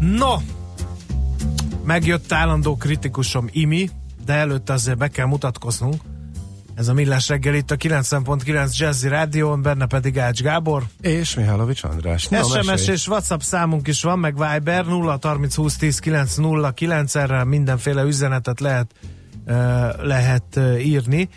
No, 0.00 0.36
megjött 1.84 2.32
állandó 2.32 2.76
kritikusom 2.76 3.48
Imi, 3.52 3.90
de 4.24 4.32
előtte 4.32 4.72
azért 4.72 4.98
be 4.98 5.08
kell 5.08 5.26
mutatkoznunk. 5.26 6.02
Ez 6.74 6.88
a 6.88 6.92
Millás 6.92 7.28
reggel 7.28 7.54
itt 7.54 7.70
a 7.70 7.76
90.9 7.76 8.76
Jazzy 8.76 9.08
Rádión, 9.08 9.62
benne 9.62 9.86
pedig 9.86 10.18
Ács 10.18 10.42
Gábor. 10.42 10.82
És 11.00 11.34
Mihálovics 11.34 11.82
András. 11.84 12.28
No, 12.28 12.42
SMS 12.42 12.66
mesélj. 12.66 12.96
és 12.96 13.08
WhatsApp 13.08 13.40
számunk 13.40 13.88
is 13.88 14.02
van, 14.02 14.18
meg 14.18 14.34
Viber 14.36 14.86
0 14.86 15.18
30 15.20 15.54
20 15.54 15.76
10 15.76 15.98
9 15.98 16.36
0 16.36 16.70
9 16.70 17.14
erre 17.14 17.44
mindenféle 17.44 18.02
üzenetet 18.02 18.60
lehet, 18.60 18.94
uh, 19.46 19.54
lehet 20.02 20.56
uh, 20.56 20.86
írni. 20.86 21.28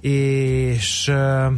És 0.00 1.08
uh, 1.12 1.52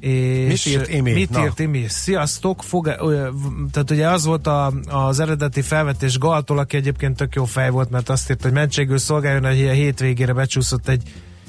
és 0.00 0.64
mit 0.64 0.74
írt 0.74 0.88
Imi? 0.88 1.12
Mit 1.12 1.38
írt 1.38 1.60
Imi? 1.60 1.84
Sziasztok! 1.88 2.62
Fog, 2.62 2.86
tehát 3.70 3.90
ugye 3.90 4.08
az 4.08 4.24
volt 4.24 4.46
a, 4.46 4.72
az 4.88 5.20
eredeti 5.20 5.62
felvetés 5.62 6.18
Galtól, 6.18 6.58
aki 6.58 6.76
egyébként 6.76 7.16
tök 7.16 7.34
jó 7.34 7.44
fej 7.44 7.70
volt, 7.70 7.90
mert 7.90 8.08
azt 8.08 8.30
írt, 8.30 8.42
hogy 8.42 8.52
mentségül 8.52 8.98
szolgáljon, 8.98 9.46
hogy 9.46 9.66
a 9.66 9.72
hétvégére 9.72 10.32
becsúszott 10.32 10.88
egy 10.88 11.02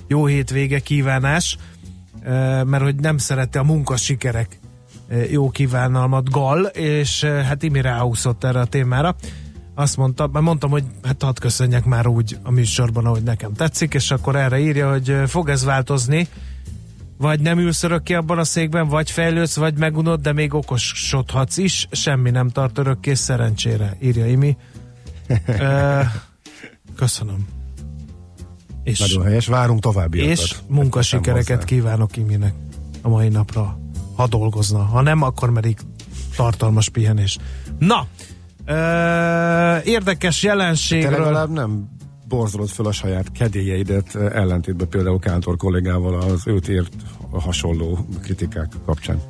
jó 0.07 0.25
hétvége 0.25 0.79
kívánás, 0.79 1.57
mert 2.65 2.83
hogy 2.83 2.95
nem 2.95 3.17
szerette 3.17 3.59
a 3.59 3.63
munkasikerek 3.63 4.59
jó 5.31 5.49
kívánalmat 5.49 6.29
Gal, 6.29 6.65
és 6.65 7.23
hát 7.23 7.63
Imi 7.63 7.81
ráúszott 7.81 8.43
erre 8.43 8.59
a 8.59 8.65
témára. 8.65 9.15
Azt 9.75 9.97
mondta, 9.97 10.27
mert 10.27 10.45
mondtam, 10.45 10.69
hogy 10.69 10.83
hát 11.03 11.23
hadd 11.23 11.39
köszönjek 11.39 11.85
már 11.85 12.07
úgy 12.07 12.37
a 12.43 12.51
műsorban, 12.51 13.05
ahogy 13.05 13.23
nekem 13.23 13.53
tetszik, 13.53 13.93
és 13.93 14.11
akkor 14.11 14.35
erre 14.35 14.59
írja, 14.59 14.91
hogy 14.91 15.15
fog 15.27 15.49
ez 15.49 15.63
változni, 15.63 16.27
vagy 17.19 17.39
nem 17.39 17.59
ülsz 17.59 17.83
örökké 17.83 18.13
abban 18.13 18.37
a 18.37 18.43
székben, 18.43 18.87
vagy 18.87 19.11
fejlődsz, 19.11 19.55
vagy 19.55 19.77
megunod, 19.77 20.21
de 20.21 20.33
még 20.33 20.53
okosodhatsz 20.53 21.57
is, 21.57 21.87
semmi 21.91 22.29
nem 22.29 22.49
tart 22.49 22.77
örökké 22.77 23.13
szerencsére, 23.13 23.97
írja 24.01 24.25
Imi. 24.25 24.57
Köszönöm. 26.95 27.47
És, 28.83 28.99
Nagyon 28.99 29.23
helyes, 29.23 29.47
várunk 29.47 29.79
további 29.79 30.19
És 30.19 30.55
munkasikereket 30.67 31.63
kívánok 31.63 32.17
Iminek 32.17 32.53
a 33.01 33.09
mai 33.09 33.27
napra, 33.27 33.79
ha 34.15 34.27
dolgozna. 34.27 34.79
Ha 34.79 35.01
nem, 35.01 35.21
akkor 35.21 35.53
pedig 35.53 35.77
tartalmas 36.35 36.89
pihenés. 36.89 37.37
Na, 37.79 38.07
ö, 38.65 39.77
érdekes 39.83 40.43
jelenségről... 40.43 41.11
Te 41.11 41.17
legalább 41.17 41.49
nem 41.49 41.89
borzolod 42.29 42.69
föl 42.69 42.85
a 42.85 42.91
saját 42.91 43.31
kedélyeidet 43.31 44.15
ellentétben 44.15 44.87
például 44.87 45.19
Kántor 45.19 45.57
kollégával 45.57 46.21
az 46.21 46.41
őt 46.45 46.67
ért 46.67 46.93
hasonló 47.31 48.07
kritikák 48.21 48.71
kapcsán. 48.85 49.21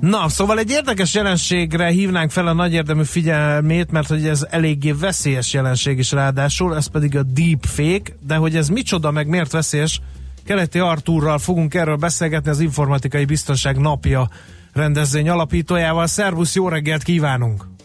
Na, 0.00 0.28
szóval 0.28 0.58
egy 0.58 0.70
érdekes 0.70 1.14
jelenségre 1.14 1.86
hívnánk 1.86 2.30
fel 2.30 2.46
a 2.46 2.52
nagy 2.52 2.72
érdemű 2.72 3.04
figyelmét, 3.04 3.90
mert 3.90 4.08
hogy 4.08 4.26
ez 4.26 4.46
eléggé 4.50 4.92
veszélyes 4.92 5.52
jelenség 5.52 5.98
is 5.98 6.12
ráadásul, 6.12 6.76
ez 6.76 6.86
pedig 6.86 7.16
a 7.16 7.22
deepfake, 7.22 8.16
de 8.26 8.36
hogy 8.36 8.56
ez 8.56 8.68
micsoda, 8.68 9.10
meg 9.10 9.28
miért 9.28 9.52
veszélyes, 9.52 10.00
Keleti 10.44 10.78
Artúrral 10.78 11.38
fogunk 11.38 11.74
erről 11.74 11.96
beszélgetni 11.96 12.50
az 12.50 12.60
Informatikai 12.60 13.24
Biztonság 13.24 13.78
Napja 13.78 14.28
rendezvény 14.72 15.28
alapítójával. 15.28 16.06
Szervusz, 16.06 16.54
jó 16.54 16.68
reggelt 16.68 17.02
kívánunk! 17.02 17.75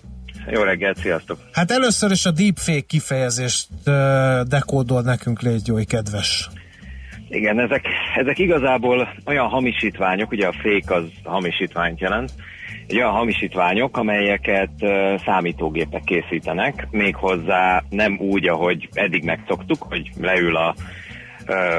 Jó 0.50 0.62
reggelt, 0.62 0.98
sziasztok! 0.98 1.40
Hát 1.52 1.72
először 1.72 2.12
is 2.12 2.26
a 2.26 2.32
deepfake 2.32 2.86
kifejezést 2.88 3.68
dekódol 4.48 5.02
nekünk, 5.02 5.42
légy 5.42 5.68
jó, 5.68 5.76
kedves. 5.88 6.50
Igen, 7.30 7.60
ezek, 7.60 7.86
ezek 8.16 8.40
igazából 8.40 9.08
olyan 9.26 9.48
hamisítványok, 9.48 10.32
ugye 10.32 10.48
a 10.48 10.52
fake 10.52 10.96
az 10.96 11.04
hamisítványt 11.24 12.00
jelent, 12.00 12.32
egy 12.88 12.98
olyan 12.98 13.12
hamisítványok, 13.12 13.98
amelyeket 13.98 14.70
uh, 14.80 15.20
számítógépek 15.26 16.04
készítenek, 16.04 16.88
méghozzá 16.92 17.84
nem 17.90 18.18
úgy, 18.20 18.48
ahogy 18.48 18.90
eddig 18.94 19.24
megszoktuk, 19.24 19.84
hogy 19.84 20.12
leül 20.22 20.56
a 20.56 20.76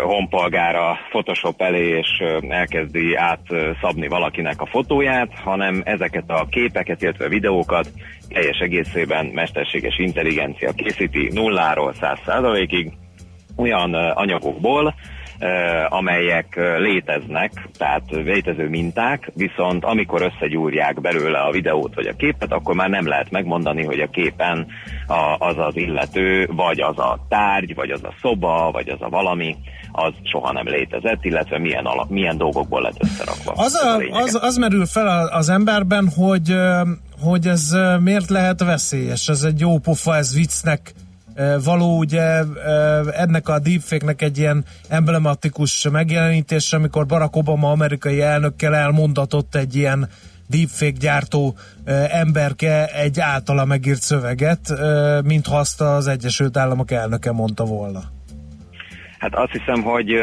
honpolgára 0.02 0.98
Photoshop 1.08 1.62
elé, 1.62 1.88
és 1.88 2.22
elkezdi 2.48 3.14
átszabni 3.14 4.08
valakinek 4.08 4.60
a 4.60 4.66
fotóját, 4.66 5.38
hanem 5.44 5.82
ezeket 5.84 6.30
a 6.30 6.46
képeket, 6.50 7.02
illetve 7.02 7.28
videókat 7.28 7.88
teljes 8.28 8.58
egészében 8.58 9.26
mesterséges 9.26 9.98
intelligencia 9.98 10.72
készíti 10.72 11.30
nulláról 11.32 11.92
száz 11.92 12.18
százalékig 12.24 12.92
olyan 13.56 13.94
anyagokból, 13.94 14.94
amelyek 15.88 16.60
léteznek, 16.78 17.52
tehát 17.78 18.02
létező 18.10 18.68
minták, 18.68 19.30
viszont 19.34 19.84
amikor 19.84 20.22
összegyúrják 20.22 21.00
belőle 21.00 21.38
a 21.38 21.50
videót 21.50 21.94
vagy 21.94 22.06
a 22.06 22.16
képet, 22.16 22.52
akkor 22.52 22.74
már 22.74 22.88
nem 22.88 23.08
lehet 23.08 23.30
megmondani, 23.30 23.84
hogy 23.84 24.00
a 24.00 24.10
képen 24.10 24.66
az 25.38 25.58
az 25.58 25.76
illető, 25.76 26.48
vagy 26.52 26.80
az 26.80 26.98
a 26.98 27.26
tárgy, 27.28 27.74
vagy 27.74 27.90
az 27.90 28.04
a 28.04 28.14
szoba, 28.20 28.70
vagy 28.72 28.88
az 28.88 29.00
a 29.00 29.08
valami, 29.08 29.56
az 29.92 30.12
soha 30.22 30.52
nem 30.52 30.68
létezett, 30.68 31.24
illetve 31.24 31.58
milyen, 31.58 31.84
alap, 31.84 32.10
milyen 32.10 32.36
dolgokból 32.36 32.82
lett 32.82 33.02
összerakva. 33.02 33.52
Az, 33.56 33.74
a, 33.74 33.96
az, 34.10 34.38
az 34.42 34.56
merül 34.56 34.86
fel 34.86 35.28
az 35.28 35.48
emberben, 35.48 36.08
hogy, 36.16 36.54
hogy 37.22 37.46
ez 37.46 37.76
miért 38.00 38.30
lehet 38.30 38.64
veszélyes. 38.64 39.28
Ez 39.28 39.42
egy 39.42 39.60
jó 39.60 39.78
pofa, 39.78 40.16
ez 40.16 40.34
viccnek 40.34 40.92
való 41.64 41.98
ugye 41.98 42.42
ennek 43.12 43.48
a 43.48 43.58
deepfake-nek 43.58 44.22
egy 44.22 44.38
ilyen 44.38 44.64
emblematikus 44.88 45.88
megjelenítés, 45.88 46.72
amikor 46.72 47.06
Barack 47.06 47.36
Obama 47.36 47.70
amerikai 47.70 48.20
elnökkel 48.20 48.74
elmondatott 48.74 49.54
egy 49.54 49.74
ilyen 49.76 50.08
deepfake 50.48 50.98
gyártó 50.98 51.54
emberke 52.08 52.86
egy 52.86 53.20
általa 53.20 53.64
megírt 53.64 54.00
szöveget, 54.00 54.72
mintha 55.24 55.58
azt 55.58 55.80
az 55.80 56.06
Egyesült 56.06 56.56
Államok 56.56 56.90
elnöke 56.90 57.32
mondta 57.32 57.64
volna. 57.64 58.00
Hát 59.18 59.34
azt 59.34 59.52
hiszem, 59.52 59.82
hogy 59.82 60.14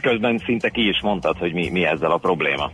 közben 0.00 0.42
szinte 0.44 0.68
ki 0.68 0.88
is 0.88 1.00
mondtad, 1.02 1.36
hogy 1.36 1.52
mi, 1.52 1.70
mi 1.70 1.84
ezzel 1.84 2.10
a 2.10 2.18
probléma. 2.18 2.70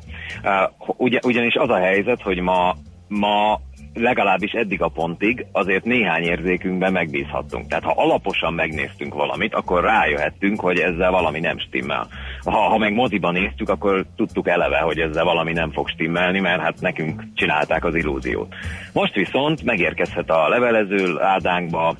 Ugyan, 0.96 1.20
ugyanis 1.24 1.54
az 1.54 1.68
a 1.68 1.78
helyzet, 1.78 2.22
hogy 2.22 2.40
ma, 2.40 2.76
ma 3.08 3.60
legalábbis 3.96 4.52
eddig 4.52 4.82
a 4.82 4.88
pontig 4.88 5.46
azért 5.52 5.84
néhány 5.84 6.22
érzékünkben 6.22 6.92
megbízhattunk. 6.92 7.68
Tehát 7.68 7.84
ha 7.84 7.94
alaposan 7.96 8.54
megnéztünk 8.54 9.14
valamit, 9.14 9.54
akkor 9.54 9.84
rájöhettünk, 9.84 10.60
hogy 10.60 10.78
ezzel 10.78 11.10
valami 11.10 11.40
nem 11.40 11.58
stimmel. 11.58 12.06
Ha, 12.44 12.58
ha 12.58 12.78
meg 12.78 12.92
moziban 12.92 13.32
néztük, 13.32 13.68
akkor 13.68 14.04
tudtuk 14.16 14.48
eleve, 14.48 14.78
hogy 14.78 14.98
ezzel 14.98 15.24
valami 15.24 15.52
nem 15.52 15.70
fog 15.72 15.88
stimmelni, 15.88 16.40
mert 16.40 16.60
hát 16.60 16.80
nekünk 16.80 17.22
csinálták 17.34 17.84
az 17.84 17.94
illúziót. 17.94 18.54
Most 18.92 19.14
viszont 19.14 19.62
megérkezhet 19.62 20.30
a 20.30 20.48
levelező 20.48 21.20
ádánkba, 21.20 21.96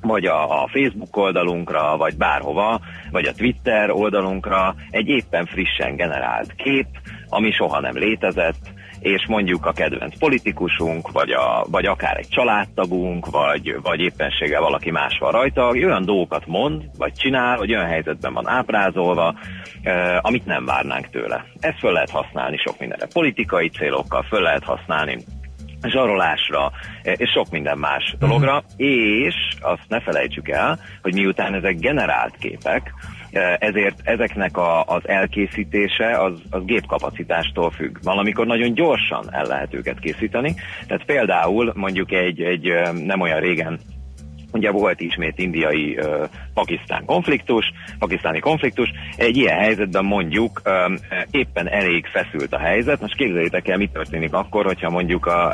vagy 0.00 0.24
a, 0.24 0.62
a 0.62 0.66
Facebook 0.66 1.16
oldalunkra, 1.16 1.96
vagy 1.96 2.16
bárhova, 2.16 2.80
vagy 3.10 3.26
a 3.26 3.32
Twitter 3.32 3.90
oldalunkra 3.90 4.74
egy 4.90 5.08
éppen 5.08 5.46
frissen 5.46 5.96
generált 5.96 6.54
kép, 6.54 6.86
ami 7.28 7.50
soha 7.50 7.80
nem 7.80 7.96
létezett, 7.96 8.71
és 9.02 9.26
mondjuk 9.26 9.66
a 9.66 9.72
kedvenc 9.72 10.18
politikusunk, 10.18 11.12
vagy, 11.12 11.30
a, 11.30 11.66
vagy 11.70 11.86
akár 11.86 12.16
egy 12.16 12.28
családtagunk, 12.28 13.30
vagy, 13.30 13.76
vagy 13.82 14.00
éppenséggel 14.00 14.60
valaki 14.60 14.90
más 14.90 15.18
van 15.18 15.32
rajta, 15.32 15.68
olyan 15.68 16.04
dolgokat 16.04 16.46
mond, 16.46 16.82
vagy 16.98 17.12
csinál, 17.12 17.56
vagy 17.56 17.74
olyan 17.74 17.86
helyzetben 17.86 18.32
van 18.32 18.48
ábrázolva, 18.48 19.34
eh, 19.82 20.18
amit 20.24 20.46
nem 20.46 20.64
várnánk 20.64 21.10
tőle. 21.10 21.44
Ezt 21.60 21.78
föl 21.78 21.92
lehet 21.92 22.10
használni 22.10 22.56
sok 22.56 22.78
mindenre. 22.78 23.06
Politikai 23.12 23.68
célokkal 23.68 24.22
föl 24.22 24.40
lehet 24.40 24.64
használni 24.64 25.18
zsarolásra, 25.88 26.72
és 27.02 27.30
sok 27.30 27.50
minden 27.50 27.78
más 27.78 28.14
dologra, 28.18 28.56
uh-huh. 28.56 28.86
és 28.86 29.34
azt 29.60 29.88
ne 29.88 30.00
felejtsük 30.00 30.48
el, 30.48 30.78
hogy 31.02 31.14
miután 31.14 31.54
ezek 31.54 31.78
generált 31.78 32.36
képek, 32.36 32.94
ezért 33.58 34.00
ezeknek 34.04 34.56
a, 34.56 34.82
az 34.84 35.08
elkészítése 35.08 36.18
az, 36.22 36.32
az 36.50 36.64
gépkapacitástól 36.64 37.70
függ. 37.70 37.96
Valamikor 38.02 38.46
nagyon 38.46 38.74
gyorsan 38.74 39.34
el 39.34 39.44
lehet 39.44 39.74
őket 39.74 39.98
készíteni, 39.98 40.54
tehát 40.86 41.04
például 41.04 41.72
mondjuk 41.76 42.12
egy, 42.12 42.42
egy 42.42 42.72
nem 43.04 43.20
olyan 43.20 43.40
régen 43.40 43.78
Ugye 44.52 44.70
volt 44.70 45.00
ismét 45.00 45.38
indiai 45.38 45.96
uh, 45.96 46.28
pakisztán 46.54 47.04
konfliktus, 47.04 47.64
pakisztáni 47.98 48.38
konfliktus. 48.38 48.88
Egy 49.16 49.36
ilyen 49.36 49.58
helyzetben 49.58 50.04
mondjuk 50.04 50.62
éppen 51.30 51.68
elég 51.68 52.06
feszült 52.06 52.52
a 52.52 52.58
helyzet. 52.58 53.00
Most 53.00 53.16
képzeljétek 53.16 53.68
el, 53.68 53.76
mi 53.76 53.88
történik 53.92 54.32
akkor, 54.32 54.64
hogyha 54.64 54.90
mondjuk 54.90 55.26
a, 55.26 55.52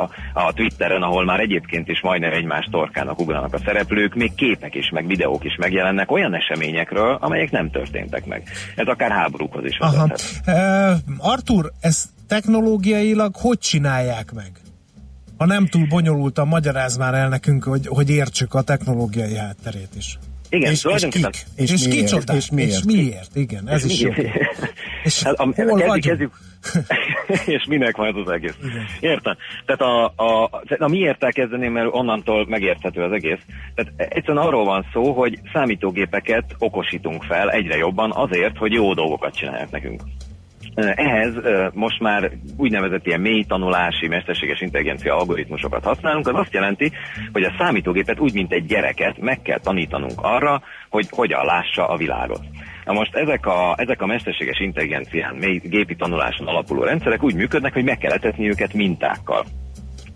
a, 0.00 0.10
a 0.32 0.52
Twitteren, 0.52 1.02
ahol 1.02 1.24
már 1.24 1.40
egyébként 1.40 1.88
is 1.88 2.00
majdnem 2.00 2.32
egymás 2.32 2.68
torkának 2.70 3.20
ugranak 3.20 3.54
a 3.54 3.58
szereplők, 3.58 4.14
még 4.14 4.34
képek 4.34 4.74
is, 4.74 4.90
meg 4.90 5.06
videók 5.06 5.44
is 5.44 5.56
megjelennek 5.56 6.10
olyan 6.10 6.34
eseményekről, 6.34 7.18
amelyek 7.20 7.50
nem 7.50 7.70
történtek 7.70 8.26
meg. 8.26 8.42
Ez 8.76 8.86
akár 8.86 9.10
háborúkhoz 9.10 9.64
is 9.64 9.78
vezethet. 9.78 10.22
Uh, 10.46 11.30
Artur, 11.32 11.72
ezt 11.80 12.08
technológiailag 12.28 13.34
hogy 13.36 13.58
csinálják 13.58 14.32
meg? 14.32 14.50
Ha 15.38 15.46
nem 15.46 15.66
túl 15.66 15.86
bonyolultan, 15.86 16.48
magyaráz 16.48 16.96
már 16.96 17.14
el 17.14 17.28
nekünk, 17.28 17.64
hogy, 17.64 17.86
hogy 17.86 18.10
értsük 18.10 18.54
a 18.54 18.62
technológiai 18.62 19.36
hátterét 19.36 19.90
is. 19.96 20.18
Igen, 20.48 20.70
és, 20.70 20.84
és 20.84 21.06
kik? 21.10 21.26
És, 21.56 21.70
és 21.70 21.88
miért? 21.88 22.00
Kicsoda? 22.00 22.34
És 22.34 22.50
miért? 22.50 22.70
És 22.70 22.82
miért? 22.84 23.36
Igen, 23.36 23.68
ez 23.68 23.84
és 23.84 23.92
is 23.92 24.00
miért? 24.00 24.16
jó. 24.16 24.24
És 25.04 25.22
hát, 25.22 25.36
hol 25.36 25.54
kezdjük? 25.80 26.02
Kezdjük, 26.02 26.32
és 27.56 27.64
minek 27.68 27.96
van 27.96 28.06
ez 28.06 28.14
az 28.24 28.32
egész. 28.32 28.54
Igen. 28.62 28.84
Értem. 29.00 29.36
Tehát 29.66 29.80
a, 29.80 30.12
a, 30.16 30.50
a 30.78 30.88
miért 30.88 31.32
kezdeném, 31.32 31.72
mert 31.72 31.88
onnantól 31.90 32.46
megérthető 32.48 33.02
az 33.02 33.12
egész. 33.12 33.38
Tehát 33.74 33.92
egyszerűen 33.96 34.44
arról 34.44 34.64
van 34.64 34.86
szó, 34.92 35.12
hogy 35.12 35.38
számítógépeket 35.52 36.44
okosítunk 36.58 37.22
fel 37.22 37.50
egyre 37.50 37.76
jobban 37.76 38.12
azért, 38.12 38.56
hogy 38.56 38.72
jó 38.72 38.94
dolgokat 38.94 39.34
csinálják 39.34 39.70
nekünk. 39.70 40.02
Ehhez 40.76 41.34
most 41.72 42.00
már 42.00 42.30
úgynevezett 42.56 43.06
ilyen 43.06 43.20
mély 43.20 43.44
tanulási, 43.44 44.08
mesterséges 44.08 44.60
intelligencia 44.60 45.16
algoritmusokat 45.16 45.84
használunk, 45.84 46.28
az 46.28 46.34
azt 46.34 46.52
jelenti, 46.52 46.92
hogy 47.32 47.42
a 47.42 47.54
számítógépet 47.58 48.20
úgy, 48.20 48.32
mint 48.32 48.52
egy 48.52 48.66
gyereket 48.66 49.18
meg 49.18 49.42
kell 49.42 49.58
tanítanunk 49.58 50.20
arra, 50.22 50.62
hogy 50.88 51.06
hogyan 51.10 51.44
lássa 51.44 51.88
a 51.88 51.96
világot. 51.96 52.40
Na 52.84 52.92
most 52.92 53.14
ezek 53.14 53.46
a, 53.46 53.74
ezek 53.78 54.02
a 54.02 54.06
mesterséges 54.06 54.60
intelligencián, 54.60 55.34
mély 55.34 55.60
gépi 55.64 55.94
tanuláson 55.94 56.46
alapuló 56.46 56.82
rendszerek 56.82 57.22
úgy 57.22 57.34
működnek, 57.34 57.72
hogy 57.72 57.84
meg 57.84 57.98
kell 57.98 58.12
etetni 58.12 58.48
őket 58.48 58.72
mintákkal 58.72 59.44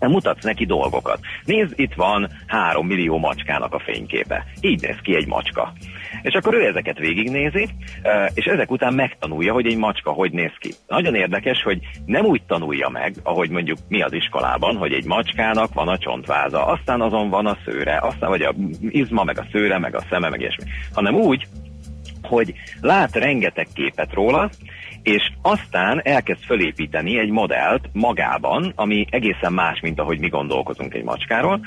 mutatsz 0.07 0.43
neki 0.43 0.65
dolgokat. 0.65 1.19
Nézd, 1.45 1.73
itt 1.75 1.93
van 1.93 2.29
három 2.47 2.87
millió 2.87 3.17
macskának 3.17 3.73
a 3.73 3.79
fényképe. 3.79 4.45
Így 4.61 4.81
néz 4.81 4.97
ki 5.01 5.15
egy 5.15 5.27
macska. 5.27 5.73
És 6.21 6.33
akkor 6.33 6.53
ő 6.53 6.65
ezeket 6.65 6.97
végignézi, 6.97 7.69
és 8.33 8.45
ezek 8.45 8.71
után 8.71 8.93
megtanulja, 8.93 9.53
hogy 9.53 9.65
egy 9.65 9.77
macska 9.77 10.11
hogy 10.11 10.31
néz 10.31 10.53
ki. 10.59 10.73
Nagyon 10.87 11.15
érdekes, 11.15 11.61
hogy 11.63 11.79
nem 12.05 12.25
úgy 12.25 12.41
tanulja 12.47 12.89
meg, 12.89 13.15
ahogy 13.23 13.49
mondjuk 13.49 13.77
mi 13.87 14.01
az 14.01 14.13
iskolában, 14.13 14.75
hogy 14.75 14.93
egy 14.93 15.05
macskának 15.05 15.73
van 15.73 15.87
a 15.87 15.97
csontváza, 15.97 16.65
aztán 16.65 17.01
azon 17.01 17.29
van 17.29 17.45
a 17.45 17.57
szőre, 17.65 17.99
aztán 18.01 18.29
vagy 18.29 18.41
a 18.41 18.53
izma, 18.79 19.23
meg 19.23 19.39
a 19.39 19.45
szőre, 19.51 19.79
meg 19.79 19.95
a 19.95 20.03
szeme, 20.09 20.29
meg 20.29 20.39
ilyesmi. 20.39 20.63
Hanem 20.93 21.15
úgy, 21.15 21.47
hogy 22.31 22.53
lát 22.81 23.15
rengeteg 23.15 23.67
képet 23.73 24.13
róla, 24.13 24.49
és 25.03 25.31
aztán 25.41 26.01
elkezd 26.03 26.43
fölépíteni 26.43 27.19
egy 27.19 27.29
modellt 27.29 27.89
magában, 27.93 28.73
ami 28.75 29.05
egészen 29.09 29.53
más, 29.53 29.79
mint 29.79 29.99
ahogy 29.99 30.19
mi 30.19 30.27
gondolkozunk 30.27 30.93
egy 30.93 31.03
macskáról, 31.03 31.59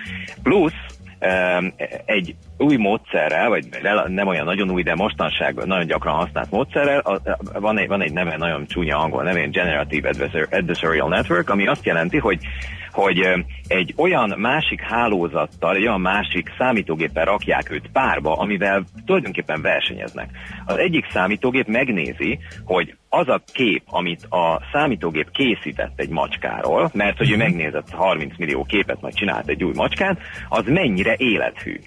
plusz 0.43 0.95
egy 2.05 2.35
új 2.59 2.77
módszerrel, 2.77 3.49
vagy 3.49 3.65
nem 4.07 4.27
olyan 4.27 4.45
nagyon 4.45 4.71
új, 4.71 4.83
de 4.83 4.95
mostanság 4.95 5.55
nagyon 5.55 5.87
gyakran 5.87 6.15
használt 6.15 6.51
módszerrel, 6.51 7.21
van 7.53 7.79
egy, 7.79 7.89
van 7.89 8.03
egy 8.03 8.13
neve, 8.13 8.37
nagyon 8.37 8.67
csúnya 8.67 8.99
angol 8.99 9.23
nevén, 9.23 9.51
Generative 9.51 10.11
Adversarial 10.51 11.09
Network, 11.09 11.51
ami 11.51 11.67
azt 11.67 11.85
jelenti, 11.85 12.19
hogy 12.19 12.39
hogy 12.95 13.45
egy 13.67 13.95
olyan 13.97 14.35
másik 14.37 14.81
hálózattal, 14.81 15.77
egy 15.77 15.83
olyan 15.83 16.01
másik 16.01 16.53
számítógéppel 16.59 17.25
rakják 17.25 17.71
őt 17.71 17.91
párba, 17.93 18.37
amivel 18.37 18.85
tulajdonképpen 19.07 19.63
versenyeznek. 19.63 20.31
Az 20.65 20.77
egyik 20.77 21.11
számítógép 21.11 21.67
megnézi, 21.67 22.39
hogy 22.65 22.97
az 23.09 23.29
a 23.29 23.43
kép, 23.53 23.83
amit 23.87 24.25
a 24.25 24.61
számítógép 24.73 25.31
készített 25.31 26.01
egy 26.01 26.09
macskáról, 26.09 26.91
mert 26.93 27.17
hogy 27.17 27.31
ő 27.31 27.37
mhm. 27.37 27.43
megnézett 27.43 27.91
30 27.91 28.39
millió 28.39 28.65
képet, 28.65 29.01
majd 29.01 29.15
csinált 29.15 29.49
egy 29.49 29.65
új 29.65 29.73
macskát, 29.75 30.19
az 30.49 30.65
mennyire 30.67 31.15
élethű 31.17 31.81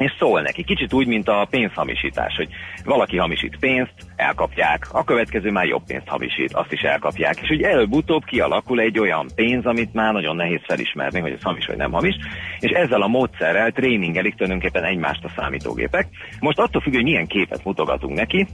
és 0.00 0.12
szól 0.18 0.40
neki. 0.40 0.64
Kicsit 0.64 0.92
úgy, 0.92 1.06
mint 1.06 1.28
a 1.28 1.46
pénzhamisítás, 1.50 2.36
hogy 2.36 2.48
valaki 2.84 3.16
hamisít 3.16 3.56
pénzt, 3.58 3.92
elkapják, 4.16 4.86
a 4.92 5.04
következő 5.04 5.50
már 5.50 5.66
jobb 5.66 5.84
pénzt 5.86 6.08
hamisít, 6.08 6.52
azt 6.52 6.72
is 6.72 6.80
elkapják, 6.80 7.38
és 7.42 7.50
úgy 7.50 7.62
előbb-utóbb 7.62 8.24
kialakul 8.24 8.80
egy 8.80 8.98
olyan 8.98 9.26
pénz, 9.34 9.66
amit 9.66 9.94
már 9.94 10.12
nagyon 10.12 10.36
nehéz 10.36 10.60
felismerni, 10.66 11.20
hogy 11.20 11.32
ez 11.32 11.42
hamis 11.42 11.66
vagy 11.66 11.76
nem 11.76 11.92
hamis, 11.92 12.14
és 12.58 12.70
ezzel 12.70 13.02
a 13.02 13.06
módszerrel 13.06 13.70
tréningelik 13.70 14.34
tulajdonképpen 14.34 14.84
egymást 14.84 15.24
a 15.24 15.32
számítógépek. 15.36 16.08
Most 16.40 16.58
attól 16.58 16.80
függ, 16.80 16.94
hogy 16.94 17.02
milyen 17.02 17.26
képet 17.26 17.64
mutogatunk 17.64 18.16
neki, 18.16 18.46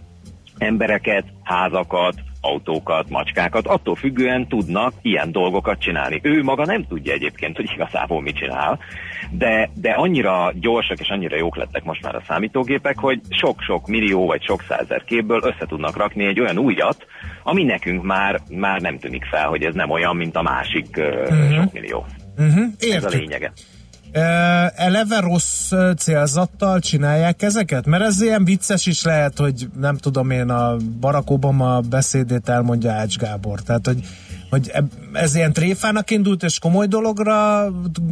embereket, 0.59 1.25
házakat, 1.43 2.15
autókat, 2.47 3.09
macskákat, 3.09 3.67
attól 3.67 3.95
függően 3.95 4.49
tudnak 4.49 4.93
ilyen 5.03 5.33
dolgokat 5.33 5.81
csinálni. 5.81 6.21
Ő 6.23 6.43
maga 6.43 6.65
nem 6.65 6.87
tudja 6.87 7.13
egyébként, 7.13 7.57
hogy 7.57 7.71
igazából 7.75 8.23
mit 8.23 8.37
csinál, 8.37 8.79
de, 9.31 9.71
de 9.75 9.91
annyira 9.91 10.53
gyorsak 10.55 11.01
és 11.01 11.09
annyira 11.09 11.37
jók 11.37 11.57
lettek 11.57 11.85
most 11.85 12.03
már 12.03 12.15
a 12.15 12.23
számítógépek, 12.27 12.99
hogy 12.99 13.21
sok-sok 13.29 13.87
millió 13.87 14.27
vagy 14.27 14.43
sok 14.43 14.63
százer 14.69 15.05
képből 15.05 15.41
össze 15.43 15.67
tudnak 15.67 15.97
rakni 15.97 16.27
egy 16.27 16.41
olyan 16.41 16.59
újat, 16.59 17.07
ami 17.43 17.63
nekünk 17.63 18.03
már, 18.03 18.41
már 18.51 18.81
nem 18.81 18.99
tűnik 18.99 19.25
fel, 19.25 19.49
hogy 19.49 19.63
ez 19.63 19.75
nem 19.75 19.91
olyan, 19.91 20.17
mint 20.17 20.37
a 20.37 20.43
másik 20.43 20.97
uh-huh. 20.97 21.55
sok 21.55 21.73
millió. 21.73 22.07
Uh-huh. 22.37 22.95
Ez 22.95 23.05
a 23.05 23.09
lényege 23.09 23.53
eleve 24.75 25.21
rossz 25.21 25.73
célzattal 25.97 26.81
csinálják 26.81 27.43
ezeket? 27.43 27.87
Mert 27.87 28.05
ez 28.05 28.21
ilyen 28.21 28.45
vicces 28.45 28.87
is 28.87 29.05
lehet, 29.05 29.39
hogy 29.39 29.69
nem 29.79 29.97
tudom 29.97 30.31
én 30.31 30.49
a 30.49 30.77
Barack 31.01 31.31
Obama 31.31 31.81
beszédét 31.81 32.49
elmondja 32.49 32.93
Ács 32.93 33.17
Gábor. 33.17 33.61
Tehát, 33.61 33.87
hogy, 33.87 34.01
hogy 34.51 34.73
ez 35.13 35.35
ilyen 35.35 35.53
tréfának 35.53 36.11
indult, 36.11 36.43
és 36.43 36.59
komoly 36.59 36.87
dologra, 36.87 37.69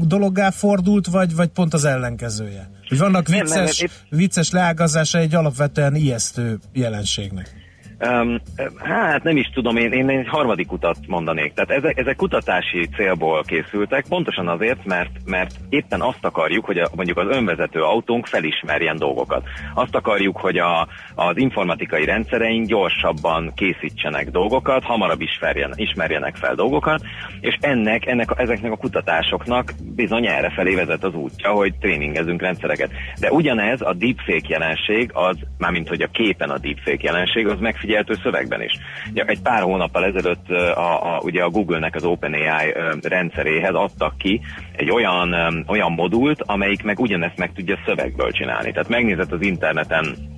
dologgá 0.06 0.50
fordult, 0.50 1.06
vagy, 1.06 1.34
vagy 1.34 1.48
pont 1.48 1.74
az 1.74 1.84
ellenkezője? 1.84 2.70
Hogy 2.88 2.98
vannak 2.98 3.28
vicces, 3.28 3.48
nem, 3.50 3.64
nem, 3.64 3.74
nem, 4.10 4.18
vicces 4.18 4.50
leágazása 4.50 5.18
egy 5.18 5.34
alapvetően 5.34 5.94
ijesztő 5.94 6.58
jelenségnek. 6.72 7.63
Um, 8.00 8.40
hát 8.76 9.22
nem 9.22 9.36
is 9.36 9.50
tudom, 9.54 9.76
én, 9.76 9.92
én 9.92 10.08
egy 10.08 10.28
harmadik 10.28 10.72
utat 10.72 10.96
mondanék. 11.06 11.52
Tehát 11.52 11.70
ezek, 11.70 11.98
ezek 11.98 12.16
kutatási 12.16 12.88
célból 12.96 13.42
készültek, 13.42 14.04
pontosan 14.08 14.48
azért, 14.48 14.84
mert, 14.84 15.10
mert 15.24 15.54
éppen 15.68 16.00
azt 16.00 16.24
akarjuk, 16.24 16.64
hogy 16.64 16.78
a, 16.78 16.88
mondjuk 16.94 17.18
az 17.18 17.36
önvezető 17.36 17.80
autónk 17.82 18.26
felismerjen 18.26 18.96
dolgokat. 18.96 19.42
Azt 19.74 19.94
akarjuk, 19.94 20.36
hogy 20.36 20.58
a, 20.58 20.88
az 21.14 21.36
informatikai 21.36 22.04
rendszereink 22.04 22.66
gyorsabban 22.66 23.52
készítsenek 23.54 24.30
dolgokat, 24.30 24.84
hamarabb 24.84 25.20
ismerjen, 25.20 25.72
ismerjenek 25.74 26.36
fel 26.36 26.54
dolgokat, 26.54 27.02
és 27.40 27.56
ennek, 27.60 28.06
ennek 28.06 28.30
ezeknek 28.36 28.72
a 28.72 28.76
kutatásoknak 28.76 29.72
bizony 29.94 30.26
erre 30.26 30.50
felé 30.50 30.74
vezet 30.74 31.04
az 31.04 31.14
útja, 31.14 31.50
hogy 31.50 31.74
tréningezünk 31.80 32.42
rendszereket. 32.42 32.90
De 33.20 33.30
ugyanez 33.30 33.80
a 33.80 33.92
deepfake 33.92 34.48
jelenség, 34.48 35.10
az, 35.12 35.36
mármint 35.58 35.88
hogy 35.88 36.02
a 36.02 36.08
képen 36.12 36.50
a 36.50 36.58
deepfake 36.58 37.02
jelenség, 37.02 37.46
az 37.46 37.58
megfigyel 37.58 37.83
megfigyeltő 37.84 38.14
szövegben 38.22 38.62
is. 38.62 38.72
Ugye 39.10 39.24
egy 39.24 39.40
pár 39.40 39.62
hónappal 39.62 40.04
ezelőtt 40.04 40.50
a, 40.50 41.16
a, 41.16 41.20
ugye 41.22 41.42
a 41.42 41.50
Google-nek 41.50 41.94
az 41.94 42.04
OpenAI 42.04 42.72
rendszeréhez 43.02 43.74
adtak 43.74 44.18
ki 44.18 44.40
egy 44.76 44.90
olyan, 44.90 45.64
olyan 45.66 45.92
modult, 45.92 46.42
amelyik 46.46 46.82
meg 46.82 47.00
ugyanezt 47.00 47.38
meg 47.38 47.52
tudja 47.52 47.78
szövegből 47.86 48.30
csinálni. 48.30 48.72
Tehát 48.72 48.88
megnézett 48.88 49.32
az 49.32 49.42
interneten 49.42 50.32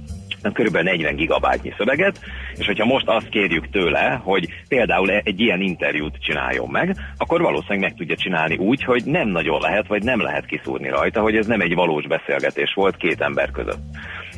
kb. 0.52 0.76
40 0.76 1.16
gigabájtnyi 1.16 1.72
szöveget, 1.76 2.20
és 2.56 2.66
hogyha 2.66 2.84
most 2.84 3.08
azt 3.08 3.28
kérjük 3.28 3.70
tőle, 3.70 4.20
hogy 4.22 4.48
például 4.68 5.10
egy 5.10 5.40
ilyen 5.40 5.60
interjút 5.60 6.16
csináljon 6.20 6.68
meg, 6.70 6.96
akkor 7.16 7.40
valószínűleg 7.40 7.80
meg 7.80 7.94
tudja 7.94 8.16
csinálni 8.16 8.56
úgy, 8.56 8.84
hogy 8.84 9.02
nem 9.04 9.28
nagyon 9.28 9.60
lehet, 9.60 9.86
vagy 9.86 10.02
nem 10.02 10.20
lehet 10.20 10.46
kiszúrni 10.46 10.88
rajta, 10.88 11.20
hogy 11.20 11.36
ez 11.36 11.46
nem 11.46 11.60
egy 11.60 11.74
valós 11.74 12.06
beszélgetés 12.06 12.72
volt 12.74 12.96
két 12.96 13.20
ember 13.20 13.50
között. 13.50 13.82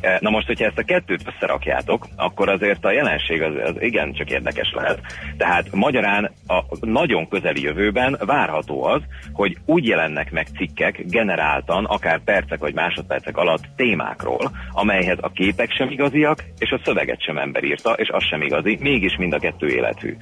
Eh, 0.01 0.17
na 0.19 0.29
most, 0.29 0.47
hogyha 0.47 0.65
ezt 0.65 0.77
a 0.77 0.83
kettőt 0.83 1.27
összerakjátok, 1.27 2.07
akkor 2.15 2.49
azért 2.49 2.85
a 2.85 2.91
jelenség 2.91 3.41
az, 3.41 3.53
az 3.63 3.75
igen 3.79 4.13
csak 4.13 4.29
érdekes 4.29 4.71
lehet. 4.73 4.99
Tehát 5.37 5.71
magyarán 5.71 6.31
a 6.47 6.63
nagyon 6.81 7.27
közeli 7.27 7.61
jövőben 7.61 8.17
várható 8.25 8.83
az, 8.83 9.01
hogy 9.33 9.57
úgy 9.65 9.85
jelennek 9.85 10.31
meg 10.31 10.47
cikkek 10.57 11.03
generáltan, 11.05 11.85
akár 11.85 12.19
percek 12.23 12.59
vagy 12.59 12.73
másodpercek 12.73 13.37
alatt 13.37 13.63
témákról, 13.75 14.51
amelyhez 14.71 15.17
a 15.21 15.31
képek 15.31 15.71
sem 15.71 15.89
igaziak, 15.89 16.43
és 16.57 16.71
a 16.71 16.81
szöveget 16.83 17.21
sem 17.21 17.37
ember 17.37 17.63
írta, 17.63 17.91
és 17.91 18.09
az 18.09 18.23
sem 18.23 18.41
igazi, 18.41 18.77
mégis 18.81 19.15
mind 19.17 19.33
a 19.33 19.39
kettő 19.39 19.67
életű. 19.67 20.15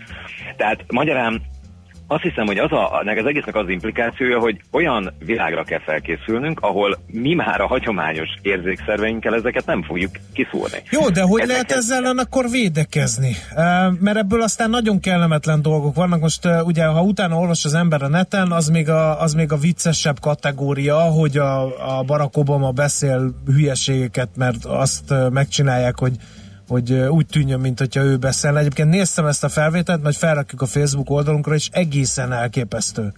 Tehát 0.55 0.83
magyarán 0.91 1.41
azt 2.07 2.21
hiszem, 2.21 2.45
hogy 2.45 2.57
az, 2.57 2.71
a, 2.71 2.99
az 2.99 3.25
egésznek 3.25 3.55
az 3.55 3.69
implikációja, 3.69 4.39
hogy 4.39 4.61
olyan 4.71 5.13
világra 5.19 5.63
kell 5.63 5.79
felkészülnünk, 5.79 6.59
ahol 6.59 6.97
mi 7.11 7.33
már 7.33 7.61
a 7.61 7.67
hagyományos 7.67 8.29
érzékszerveinkkel 8.41 9.35
ezeket 9.35 9.65
nem 9.65 9.83
fogjuk 9.83 10.11
kiszúrni. 10.33 10.77
Jó, 10.89 11.09
de 11.09 11.21
hogy 11.21 11.41
ezeket... 11.41 11.47
lehet 11.47 11.71
ezzel 11.71 11.97
ellen 11.97 12.17
akkor 12.17 12.49
védekezni? 12.49 13.35
Mert 13.99 14.17
ebből 14.17 14.41
aztán 14.41 14.69
nagyon 14.69 14.99
kellemetlen 14.99 15.61
dolgok 15.61 15.95
vannak. 15.95 16.19
Most 16.19 16.47
ugye, 16.63 16.85
ha 16.85 17.01
utána 17.01 17.37
olvas 17.37 17.65
az 17.65 17.73
ember 17.73 18.01
a 18.01 18.07
neten, 18.07 18.51
az 18.51 18.67
még 18.67 18.89
a, 18.89 19.21
az 19.21 19.33
még 19.33 19.51
a 19.51 19.57
viccesebb 19.57 20.19
kategória, 20.19 20.97
hogy 20.97 21.37
a, 21.37 21.61
a 21.97 22.03
Barack 22.03 22.37
Obama 22.37 22.71
beszél 22.71 23.35
hülyeségeket, 23.45 24.29
mert 24.35 24.65
azt 24.65 25.13
megcsinálják, 25.31 25.99
hogy 25.99 26.13
hogy 26.67 26.93
úgy 26.93 27.25
tűnjön, 27.25 27.59
mint 27.59 27.79
hogyha 27.79 28.03
ő 28.03 28.17
beszél. 28.17 28.57
Egyébként 28.57 28.89
néztem 28.89 29.25
ezt 29.25 29.43
a 29.43 29.49
felvételt, 29.49 30.03
majd 30.03 30.15
felrakjuk 30.15 30.61
a 30.61 30.65
Facebook 30.65 31.09
oldalunkra, 31.09 31.53
és 31.53 31.69
egészen 31.71 32.31
elképesztő 32.31 33.13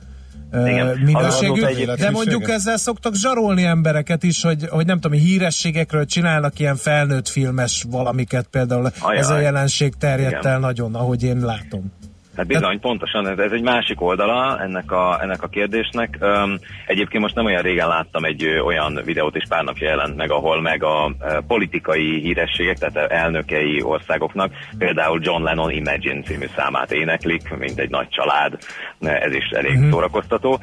Igen. 0.53 0.97
minőségű, 0.97 1.85
de 1.97 2.09
mondjuk 2.09 2.49
ezzel 2.49 2.77
szoktak 2.77 3.15
zsarolni 3.15 3.63
embereket 3.63 4.23
is, 4.23 4.43
hogy, 4.43 4.67
hogy 4.69 4.85
nem 4.85 4.99
tudom, 4.99 5.17
hírességekről 5.17 6.05
csinálnak 6.05 6.59
ilyen 6.59 6.75
felnőtt 6.75 7.27
filmes 7.27 7.85
valamiket, 7.89 8.47
például 8.47 8.91
Ajaj. 8.99 9.17
ez 9.17 9.29
a 9.29 9.39
jelenség 9.39 9.93
terjedt 9.95 10.45
el 10.45 10.59
nagyon, 10.59 10.95
ahogy 10.95 11.23
én 11.23 11.39
látom. 11.39 11.91
Hát 12.39 12.47
bizony, 12.47 12.79
pontosan, 12.79 13.27
ez, 13.27 13.37
ez 13.37 13.51
egy 13.51 13.61
másik 13.61 14.01
oldala 14.01 14.59
ennek 14.61 14.91
a, 14.91 15.21
ennek 15.21 15.43
a 15.43 15.47
kérdésnek. 15.47 16.17
Um, 16.21 16.57
egyébként 16.85 17.23
most 17.23 17.35
nem 17.35 17.45
olyan 17.45 17.61
régen 17.61 17.87
láttam 17.87 18.23
egy 18.23 18.43
ö, 18.43 18.59
olyan 18.59 19.01
videót, 19.05 19.35
és 19.35 19.43
pár 19.49 19.63
napja 19.63 19.87
jelent 19.87 20.15
meg, 20.15 20.31
ahol 20.31 20.61
meg 20.61 20.83
a 20.83 21.11
ö, 21.21 21.37
politikai 21.47 22.19
hírességek, 22.19 22.77
tehát 22.77 23.11
elnökei 23.11 23.81
országoknak, 23.81 24.51
például 24.77 25.19
John 25.23 25.43
Lennon 25.43 25.71
Imagine 25.71 26.21
című 26.21 26.45
számát 26.55 26.91
éneklik, 26.91 27.57
mint 27.57 27.79
egy 27.79 27.89
nagy 27.89 28.09
család, 28.09 28.57
ez 28.99 29.33
is 29.33 29.49
elég 29.49 29.77
mm-hmm. 29.77 29.89
szórakoztató. 29.89 30.59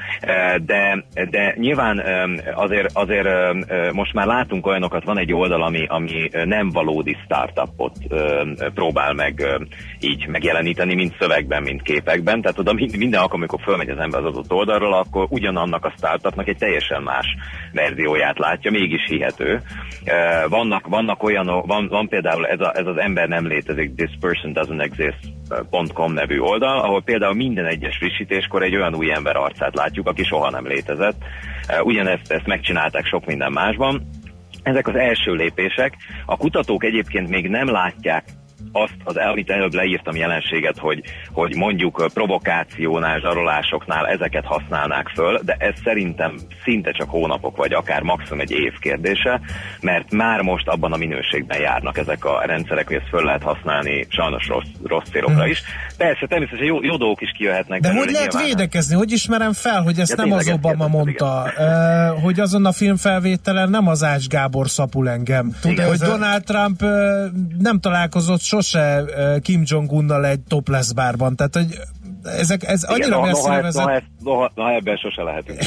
De, 0.64 1.04
de 1.30 1.54
nyilván 1.56 2.02
azért, 2.54 2.90
azért 2.92 3.28
most 3.92 4.12
már 4.12 4.26
látunk 4.26 4.66
olyanokat, 4.66 5.04
van 5.04 5.18
egy 5.18 5.32
oldal, 5.32 5.62
ami, 5.62 5.86
ami 5.86 6.30
nem 6.44 6.70
valódi 6.70 7.16
startupot 7.24 7.96
próbál 8.74 9.12
meg 9.12 9.46
így 10.00 10.26
megjeleníteni, 10.26 10.94
mint 10.94 11.16
szövegben, 11.18 11.62
mint 11.66 11.82
képekben, 11.82 12.40
tehát 12.40 12.58
oda 12.58 12.72
minden 12.72 13.20
alkalom, 13.20 13.40
amikor 13.40 13.60
fölmegy 13.62 13.88
az 13.88 13.98
ember 13.98 14.20
az 14.20 14.26
adott 14.26 14.52
oldalról, 14.52 14.92
akkor 14.92 15.26
ugyanannak 15.30 15.84
a 15.84 15.92
startupnak 15.96 16.48
egy 16.48 16.56
teljesen 16.56 17.02
más 17.02 17.26
verzióját 17.72 18.38
látja, 18.38 18.70
mégis 18.70 19.04
hihető. 19.08 19.60
Vannak, 20.48 20.86
vannak 20.86 21.22
olyanok, 21.22 21.66
van, 21.66 21.88
van 21.88 22.08
például 22.08 22.46
ez, 22.46 22.60
a, 22.60 22.72
ez 22.76 22.86
az 22.86 22.96
ember 22.96 23.28
nem 23.28 23.46
létezik, 23.46 23.94
this 23.94 24.10
person 24.20 24.52
doesn't 24.54 24.82
exist.com 24.82 26.12
nevű 26.12 26.38
oldal, 26.38 26.78
ahol 26.78 27.02
például 27.02 27.34
minden 27.34 27.66
egyes 27.66 27.96
frissítéskor 27.96 28.62
egy 28.62 28.76
olyan 28.76 28.94
új 28.94 29.12
ember 29.12 29.36
arcát 29.36 29.74
látjuk, 29.74 30.08
aki 30.08 30.24
soha 30.24 30.50
nem 30.50 30.66
létezett. 30.66 31.22
Ugyanezt 31.82 32.32
ezt 32.32 32.46
megcsinálták 32.46 33.06
sok 33.06 33.26
minden 33.26 33.52
másban. 33.52 34.02
Ezek 34.62 34.88
az 34.88 34.94
első 34.94 35.32
lépések. 35.32 35.96
A 36.26 36.36
kutatók 36.36 36.84
egyébként 36.84 37.28
még 37.28 37.48
nem 37.48 37.70
látják 37.70 38.24
azt 38.72 38.96
az 39.04 39.16
amit 39.16 39.50
előbb 39.50 39.74
leírtam 39.74 40.16
jelenséget, 40.16 40.78
hogy, 40.78 41.02
hogy 41.32 41.54
mondjuk 41.54 42.10
provokációnál, 42.14 43.20
zsarolásoknál 43.20 44.06
ezeket 44.06 44.44
használnák 44.44 45.08
föl, 45.08 45.40
de 45.44 45.56
ez 45.58 45.74
szerintem 45.84 46.36
szinte 46.64 46.90
csak 46.90 47.10
hónapok, 47.10 47.56
vagy 47.56 47.72
akár 47.72 48.02
maximum 48.02 48.40
egy 48.40 48.50
év 48.50 48.72
kérdése, 48.80 49.40
mert 49.80 50.12
már 50.12 50.40
most 50.40 50.68
abban 50.68 50.92
a 50.92 50.96
minőségben 50.96 51.60
járnak 51.60 51.98
ezek 51.98 52.24
a 52.24 52.42
rendszerek, 52.44 52.86
hogy 52.86 52.96
ezt 52.96 53.08
föl 53.08 53.24
lehet 53.24 53.42
használni 53.42 54.06
sajnos 54.08 54.46
rossz, 54.46 54.68
rossz 54.84 55.08
célokra 55.12 55.42
hmm. 55.42 55.50
is. 55.50 55.62
Persze, 55.96 56.26
természetesen 56.26 56.66
jó, 56.66 56.82
jó 56.82 56.96
dolgok 56.96 57.20
is 57.20 57.32
kijöhetnek. 57.36 57.80
De 57.80 57.92
hogy 57.92 58.10
lehet 58.10 58.32
nyilván. 58.32 58.48
védekezni? 58.48 58.94
Hogy 58.94 59.12
ismerem 59.12 59.52
fel, 59.52 59.82
hogy 59.82 59.98
ezt 59.98 60.14
ja, 60.16 60.24
nem 60.24 60.32
az 60.32 60.48
Obama 60.48 60.88
mondta, 60.88 61.52
uh, 61.58 62.22
hogy 62.22 62.40
azon 62.40 62.64
a 62.64 62.72
filmfelvételen 62.72 63.70
nem 63.70 63.88
az 63.88 64.02
Ács 64.02 64.26
Gábor 64.26 64.68
szapul 64.68 65.08
engem. 65.08 65.56
Tudod, 65.60 65.84
hogy 65.84 65.98
Donald 65.98 66.44
Trump 66.44 66.82
uh, 66.82 66.90
nem 67.58 67.80
találkozott 67.80 68.40
sose 68.62 69.04
Kim 69.42 69.62
Jong-unnal 69.64 70.26
egy 70.26 70.40
topless 70.40 70.92
bárban, 70.92 71.36
tehát 71.36 71.54
hogy 71.54 71.78
ezek, 72.22 72.62
ez 72.62 72.82
annyira 72.82 73.06
Igen, 73.06 73.20
messzire. 73.20 73.70
Noha, 73.72 74.02
noha, 74.22 74.50
noha, 74.54 74.74
ebben 74.74 74.96
sose 74.96 75.22
lehetünk 75.22 75.58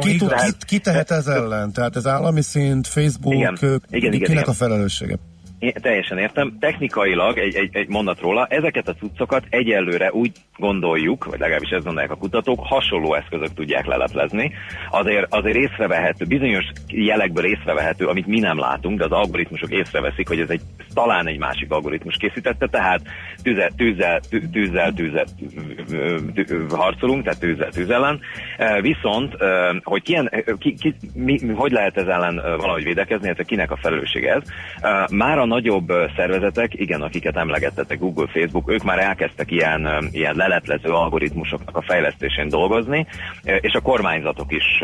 ki, 0.00 0.18
ki, 0.18 0.26
ki 0.66 0.78
tehet 0.78 1.10
ez 1.10 1.26
ellen? 1.26 1.72
Tehát 1.72 1.96
ez 1.96 2.06
állami 2.06 2.42
szint, 2.42 2.86
Facebook, 2.86 3.34
igen, 3.34 3.56
igen, 3.90 4.10
kinek 4.10 4.28
igen, 4.28 4.42
a 4.42 4.52
felelőssége? 4.52 5.16
Én 5.58 5.72
teljesen 5.82 6.18
értem. 6.18 6.56
Technikailag 6.60 7.38
egy, 7.38 7.54
egy, 7.54 7.76
egy 7.76 7.88
mondat 7.88 8.20
róla, 8.20 8.46
ezeket 8.46 8.88
a 8.88 8.94
cuccokat 8.94 9.44
egyelőre 9.50 10.12
úgy 10.12 10.32
gondoljuk, 10.60 11.24
vagy 11.24 11.38
legalábbis 11.38 11.70
ezt 11.70 11.84
gondolják 11.84 12.12
a 12.12 12.16
kutatók, 12.16 12.58
hasonló 12.62 13.14
eszközök 13.14 13.54
tudják 13.54 13.86
leleplezni. 13.86 14.52
Azért, 14.90 15.34
azért 15.34 15.56
észrevehető, 15.56 16.24
bizonyos 16.24 16.64
jelekből 16.86 17.44
észrevehető, 17.44 18.06
amit 18.06 18.26
mi 18.26 18.38
nem 18.38 18.58
látunk, 18.58 18.98
de 18.98 19.04
az 19.04 19.12
algoritmusok 19.12 19.70
észreveszik, 19.70 20.28
hogy 20.28 20.40
ez 20.40 20.50
egy 20.50 20.60
talán 20.94 21.26
egy 21.26 21.38
másik 21.38 21.70
algoritmus 21.70 22.16
készítette, 22.16 22.66
tehát 22.66 23.00
tűzzel, 23.42 23.70
tűzzel, 23.76 24.20
tűzzel, 24.50 24.92
tűzzel, 24.92 25.24
harcolunk, 26.68 27.24
tehát 27.24 27.40
tűzzel, 27.40 27.70
tűz. 27.70 27.88
Viszont, 28.80 29.36
hogy 29.82 30.02
ki, 30.02 30.18
ki, 30.58 30.74
ki, 30.74 30.94
mi, 31.14 31.38
hogy 31.54 31.72
lehet 31.72 31.96
ez 31.96 32.06
ellen 32.06 32.34
valahogy 32.36 32.84
védekezni, 32.84 33.28
ez 33.28 33.46
kinek 33.46 33.70
a 33.70 33.76
felelőssége 33.76 34.34
ez? 34.34 34.42
Már 35.10 35.38
a 35.38 35.46
nagyobb 35.46 35.92
szervezetek, 36.16 36.74
igen, 36.74 37.02
akiket 37.02 37.36
emlegettetek, 37.36 37.98
Google, 37.98 38.26
Facebook, 38.32 38.70
ők 38.70 38.82
már 38.82 38.98
elkezdtek 38.98 39.50
ilyen, 39.50 40.08
ilyen 40.12 40.36
leleplező 40.50 40.90
algoritmusoknak 40.90 41.76
a 41.76 41.82
fejlesztésén 41.82 42.48
dolgozni, 42.48 43.06
és 43.42 43.72
a 43.72 43.80
kormányzatok 43.80 44.52
is, 44.52 44.82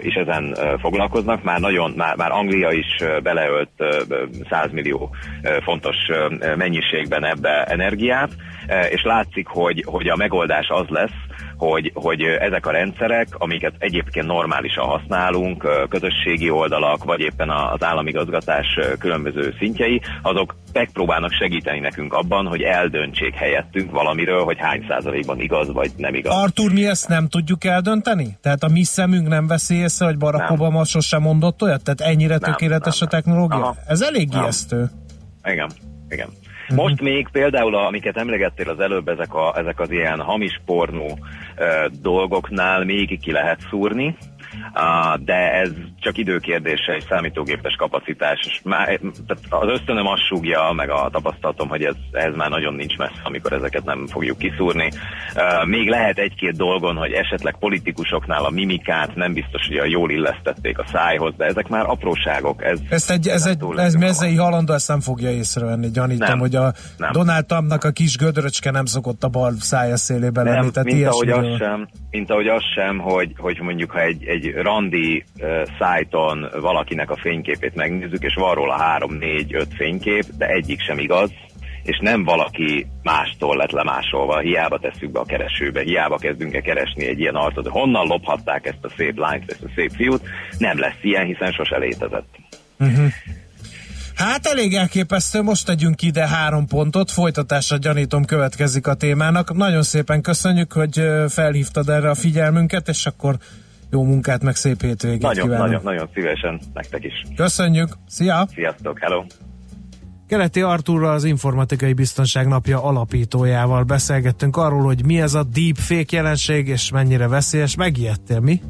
is 0.00 0.14
ezen 0.14 0.56
foglalkoznak. 0.80 1.42
Már 1.42 1.60
nagyon, 1.60 1.92
már, 1.96 2.16
már 2.16 2.30
Anglia 2.30 2.70
is 2.70 2.96
beleölt 3.22 3.70
100 4.50 4.70
millió 4.72 5.10
fontos 5.62 5.96
mennyiségben 6.56 7.24
ebbe 7.24 7.64
energiát, 7.64 8.30
és 8.90 9.02
látszik, 9.02 9.46
hogy, 9.46 9.84
hogy 9.86 10.08
a 10.08 10.16
megoldás 10.16 10.68
az 10.68 10.88
lesz, 10.88 11.18
hogy, 11.60 11.90
hogy 11.94 12.22
ezek 12.22 12.66
a 12.66 12.70
rendszerek, 12.70 13.28
amiket 13.30 13.72
egyébként 13.78 14.26
normálisan 14.26 14.84
használunk, 14.84 15.68
közösségi 15.88 16.50
oldalak, 16.50 17.04
vagy 17.04 17.20
éppen 17.20 17.50
az 17.50 17.82
államigazgatás 17.82 18.66
különböző 18.98 19.54
szintjei, 19.58 20.00
azok 20.22 20.56
megpróbálnak 20.72 21.32
segíteni 21.32 21.78
nekünk 21.78 22.12
abban, 22.12 22.46
hogy 22.46 22.62
eldöntsék 22.62 23.34
helyettünk 23.34 23.90
valamiről, 23.90 24.44
hogy 24.44 24.58
hány 24.58 24.84
százalékban 24.88 25.40
igaz, 25.40 25.72
vagy 25.72 25.90
nem 25.96 26.14
igaz. 26.14 26.34
Artur, 26.34 26.72
mi 26.72 26.86
ezt 26.86 27.08
nem 27.08 27.28
tudjuk 27.28 27.64
eldönteni? 27.64 28.38
Tehát 28.42 28.62
a 28.62 28.68
mi 28.68 28.82
szemünk 28.82 29.28
nem 29.28 29.46
veszi 29.46 29.74
észre, 29.74 30.06
hogy 30.06 30.18
Barack 30.18 30.48
nem. 30.48 30.60
Obama 30.60 30.84
sosem 30.84 31.22
mondott 31.22 31.62
olyat? 31.62 31.82
Tehát 31.84 32.12
ennyire 32.12 32.36
nem, 32.38 32.50
tökéletes 32.50 32.98
nem, 32.98 33.08
a 33.08 33.10
technológia? 33.10 33.56
Aha. 33.56 33.76
Ez 33.86 34.00
elég 34.00 34.28
ijesztő. 34.34 34.90
Igen, 35.44 35.70
igen. 36.08 36.28
Uh-huh. 36.70 36.88
Most 36.88 37.00
még 37.00 37.28
például, 37.32 37.74
amiket 37.74 38.16
emlegettél 38.16 38.68
az 38.68 38.80
előbb, 38.80 39.08
ezek, 39.08 39.34
a, 39.34 39.54
ezek 39.58 39.80
az 39.80 39.90
ilyen 39.90 40.20
hamis 40.20 40.60
pornó 40.64 41.06
uh, 41.06 42.00
dolgoknál 42.02 42.84
még 42.84 43.20
ki 43.20 43.32
lehet 43.32 43.60
szúrni, 43.70 44.16
de 45.24 45.52
ez 45.52 45.70
csak 46.00 46.18
időkérdése, 46.18 46.92
egy 46.92 47.04
számítógépes 47.08 47.74
kapacitás. 47.74 48.40
És 48.46 48.60
már, 48.64 48.86
tehát 49.26 49.44
az 49.48 49.68
ösztönöm 49.68 50.06
azt 50.06 50.26
súgja, 50.26 50.72
meg 50.76 50.90
a 50.90 51.08
tapasztalatom, 51.12 51.68
hogy 51.68 51.82
ez, 51.82 51.94
ez 52.12 52.34
már 52.34 52.50
nagyon 52.50 52.74
nincs 52.74 52.96
messze, 52.96 53.20
amikor 53.22 53.52
ezeket 53.52 53.84
nem 53.84 54.06
fogjuk 54.06 54.38
kiszúrni. 54.38 54.90
Még 55.64 55.88
lehet 55.88 56.18
egy-két 56.18 56.56
dolgon, 56.56 56.96
hogy 56.96 57.12
esetleg 57.12 57.56
politikusoknál 57.58 58.44
a 58.44 58.50
mimikát 58.50 59.14
nem 59.14 59.32
biztos, 59.32 59.66
hogy 59.66 59.76
a 59.76 59.84
jól 59.84 60.10
illesztették 60.10 60.78
a 60.78 60.84
szájhoz, 60.92 61.34
de 61.36 61.44
ezek 61.44 61.68
már 61.68 61.86
apróságok. 61.86 62.64
Ez, 62.64 62.78
ezt 62.88 63.10
egy, 63.10 63.28
ez, 63.28 63.46
egy, 63.46 63.58
ez 63.76 63.94
mezei 63.94 64.36
halandó 64.36 64.72
ezt 64.72 64.88
nem 64.88 65.00
fogja 65.00 65.30
észrevenni, 65.30 65.90
gyanítom, 65.90 66.28
nem, 66.28 66.38
hogy 66.38 66.56
a 66.60 66.72
nem. 66.96 67.12
Donald 67.12 67.46
Trumpnak 67.46 67.84
a 67.84 67.90
kis 67.90 68.16
gödröcske 68.16 68.70
nem 68.70 68.84
szokott 68.84 69.24
a 69.24 69.28
bal 69.28 69.54
szája 69.58 69.96
szélébe 69.96 70.42
lenni. 70.42 70.56
Nem, 70.56 70.70
tehát 70.70 70.92
mint, 70.92 71.06
ahogy 71.06 71.30
az 71.30 71.56
sem, 71.58 71.88
mint 72.10 72.30
ahogy 72.30 72.48
az 72.48 72.62
sem, 72.74 72.98
hogy, 72.98 73.32
hogy 73.36 73.58
mondjuk 73.60 73.90
ha 73.90 74.00
egy, 74.00 74.24
egy 74.24 74.52
randi 74.54 75.24
uh, 75.38 75.62
szájton 75.78 76.48
valakinek 76.60 77.10
a 77.10 77.16
fényképét 77.16 77.74
megnézzük, 77.74 78.22
és 78.22 78.34
van 78.34 78.54
róla 78.54 78.76
három, 78.76 79.14
négy, 79.14 79.54
öt 79.54 79.74
fénykép, 79.74 80.24
de 80.38 80.46
egyik 80.46 80.80
sem 80.80 80.98
igaz, 80.98 81.30
és 81.82 81.98
nem 81.98 82.24
valaki 82.24 82.86
mástól 83.02 83.56
lett 83.56 83.70
lemásolva, 83.70 84.38
hiába 84.38 84.78
tesszük 84.78 85.10
be 85.10 85.20
a 85.20 85.24
keresőbe, 85.24 85.82
hiába 85.82 86.16
kezdünk 86.16 86.54
el 86.54 86.62
keresni 86.62 87.06
egy 87.06 87.20
ilyen 87.20 87.34
arcot, 87.34 87.68
honnan 87.68 88.06
lophatták 88.06 88.66
ezt 88.66 88.84
a 88.84 88.90
szép 88.96 89.18
lányt, 89.18 89.50
ezt 89.50 89.62
a 89.62 89.70
szép 89.74 89.90
fiút, 89.94 90.22
nem 90.58 90.78
lesz 90.78 90.98
ilyen, 91.02 91.26
hiszen 91.26 91.52
sose 91.52 91.78
létezett. 91.78 92.28
Uh-huh. 92.78 93.06
Hát 94.20 94.46
elég 94.46 94.74
elképesztő, 94.74 95.42
most 95.42 95.66
tegyünk 95.66 96.02
ide 96.02 96.28
három 96.28 96.66
pontot, 96.66 97.10
folytatásra 97.10 97.76
gyanítom 97.76 98.24
következik 98.24 98.86
a 98.86 98.94
témának. 98.94 99.54
Nagyon 99.54 99.82
szépen 99.82 100.22
köszönjük, 100.22 100.72
hogy 100.72 101.02
felhívtad 101.28 101.88
erre 101.88 102.10
a 102.10 102.14
figyelmünket, 102.14 102.88
és 102.88 103.06
akkor 103.06 103.36
jó 103.90 104.04
munkát, 104.04 104.42
meg 104.42 104.56
szép 104.56 104.82
hétvégét 104.82 105.22
nagyon, 105.22 105.44
kívánok. 105.44 105.66
Nagyon, 105.66 105.82
nagyon 105.84 106.08
szívesen, 106.14 106.60
nektek 106.74 107.04
is. 107.04 107.12
Köszönjük, 107.36 107.88
szia! 108.08 108.48
Sziasztok, 108.54 108.98
hello! 108.98 109.24
Keleti 110.28 110.60
Artúrral 110.60 111.14
az 111.14 111.24
Informatikai 111.24 111.92
Biztonság 111.92 112.46
Napja 112.46 112.82
alapítójával 112.82 113.82
beszélgettünk 113.82 114.56
arról, 114.56 114.82
hogy 114.82 115.04
mi 115.04 115.20
ez 115.20 115.34
a 115.34 115.42
deepfake 115.42 116.16
jelenség, 116.16 116.68
és 116.68 116.90
mennyire 116.90 117.28
veszélyes. 117.28 117.76
Megijedtél 117.76 118.40
mi? 118.40 118.60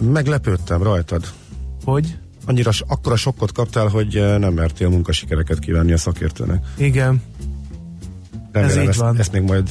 Meglepődtem 0.00 0.82
rajtad. 0.82 1.24
Hogy? 1.84 2.18
Annyira 2.44 2.70
akkora 2.86 3.16
sokkot 3.16 3.52
kaptál, 3.52 3.86
hogy 3.86 4.16
eh, 4.16 4.38
nem 4.38 4.52
mertél 4.52 4.88
munkasikereket 4.88 5.58
kívánni 5.58 5.92
a 5.92 5.96
szakértőnek. 5.96 6.64
Igen. 6.76 7.22
Remélem, 8.52 8.76
ez 8.76 8.82
így 8.82 8.88
ezt, 8.88 8.98
van. 8.98 9.18
Ezt 9.18 9.32
még 9.32 9.42
majd 9.42 9.70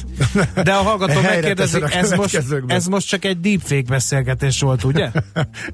De 0.62 0.72
a 0.72 0.82
hallgató 0.82 1.20
megkérdezik, 1.20 1.84
ez 1.94 2.12
most, 2.12 2.44
ez 2.66 2.86
most 2.86 3.08
csak 3.08 3.24
egy 3.24 3.40
deepfake 3.40 3.88
beszélgetés 3.88 4.60
volt, 4.60 4.84
ugye? 4.84 5.10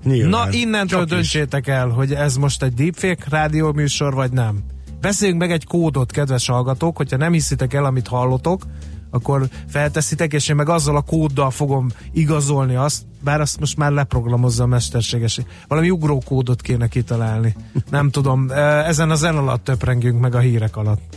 Na, 0.28 0.48
innentől 0.50 0.98
csak 1.00 1.08
döntsétek 1.08 1.66
is. 1.66 1.72
el, 1.72 1.88
hogy 1.88 2.12
ez 2.12 2.36
most 2.36 2.62
egy 2.62 2.74
deepfake 2.74 3.24
rádióműsor, 3.28 4.14
vagy 4.14 4.32
nem. 4.32 4.58
Beszéljünk 5.00 5.40
meg 5.40 5.50
egy 5.50 5.64
kódot, 5.64 6.12
kedves 6.12 6.46
hallgatók, 6.46 6.96
hogyha 6.96 7.16
nem 7.16 7.32
hiszitek 7.32 7.74
el, 7.74 7.84
amit 7.84 8.08
hallotok, 8.08 8.62
akkor 9.10 9.48
felteszitek, 9.68 10.32
és 10.32 10.48
én 10.48 10.56
meg 10.56 10.68
azzal 10.68 10.96
a 10.96 11.00
kóddal 11.00 11.50
fogom 11.50 11.88
igazolni 12.12 12.74
azt, 12.74 13.02
bár 13.20 13.40
azt 13.40 13.60
most 13.60 13.76
már 13.76 13.92
leprogramozza 13.92 14.62
a 14.62 14.66
mesterséges. 14.66 15.40
Valami 15.68 15.90
ugrókódot 15.90 16.60
kéne 16.60 16.88
kitalálni. 16.88 17.56
Nem 17.90 18.10
tudom, 18.10 18.50
ezen 18.50 19.10
a 19.10 19.14
zen 19.14 19.36
alatt 19.36 19.64
töprengünk 19.64 20.20
meg 20.20 20.34
a 20.34 20.38
hírek 20.38 20.76
alatt. 20.76 21.16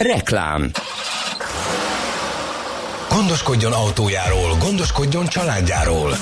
Reklám 0.00 0.70
Gondoskodjon 3.10 3.72
autójáról, 3.72 4.56
gondoskodjon 4.58 5.26
családjáról. 5.26 6.16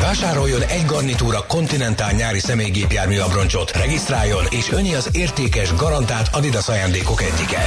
Vásároljon 0.00 0.62
egy 0.62 0.84
garnitúra 0.86 1.46
Continental 1.46 2.10
nyári 2.10 2.38
személygépjármű 2.38 3.18
abroncsot, 3.18 3.70
regisztráljon, 3.70 4.44
és 4.50 4.72
öni 4.72 4.94
az 4.94 5.08
értékes, 5.12 5.74
garantált 5.74 6.28
Adidas 6.32 6.68
ajándékok 6.68 7.22
egyike. 7.22 7.66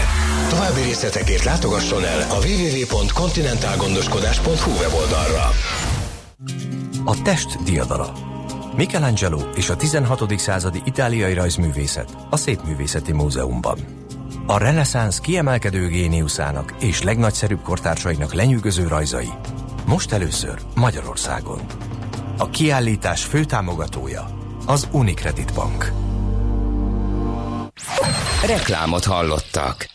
További 0.49 0.81
részletekért 0.81 1.43
látogasson 1.43 2.05
el 2.05 2.25
a 2.29 2.37
www.continentalgondoskodás.hu 2.45 4.71
weboldalra. 4.71 5.49
A 7.05 7.21
test 7.21 7.63
diadala. 7.63 8.13
Michelangelo 8.75 9.39
és 9.55 9.69
a 9.69 9.75
16. 9.75 10.39
századi 10.39 10.81
itáliai 10.85 11.33
rajzművészet 11.33 12.09
a 12.29 12.37
Szépművészeti 12.37 13.11
Múzeumban. 13.11 14.04
A 14.47 14.57
reneszánsz 14.57 15.19
kiemelkedő 15.19 15.87
géniuszának 15.87 16.73
és 16.79 17.01
legnagyszerűbb 17.01 17.61
kortársainak 17.61 18.33
lenyűgöző 18.33 18.87
rajzai. 18.87 19.29
Most 19.85 20.11
először 20.11 20.59
Magyarországon. 20.75 21.61
A 22.37 22.49
kiállítás 22.49 23.23
főtámogatója 23.23 24.25
az 24.65 24.87
Unicredit 24.91 25.53
Bank. 25.53 25.91
Reklámot 28.45 29.03
hallottak. 29.03 29.87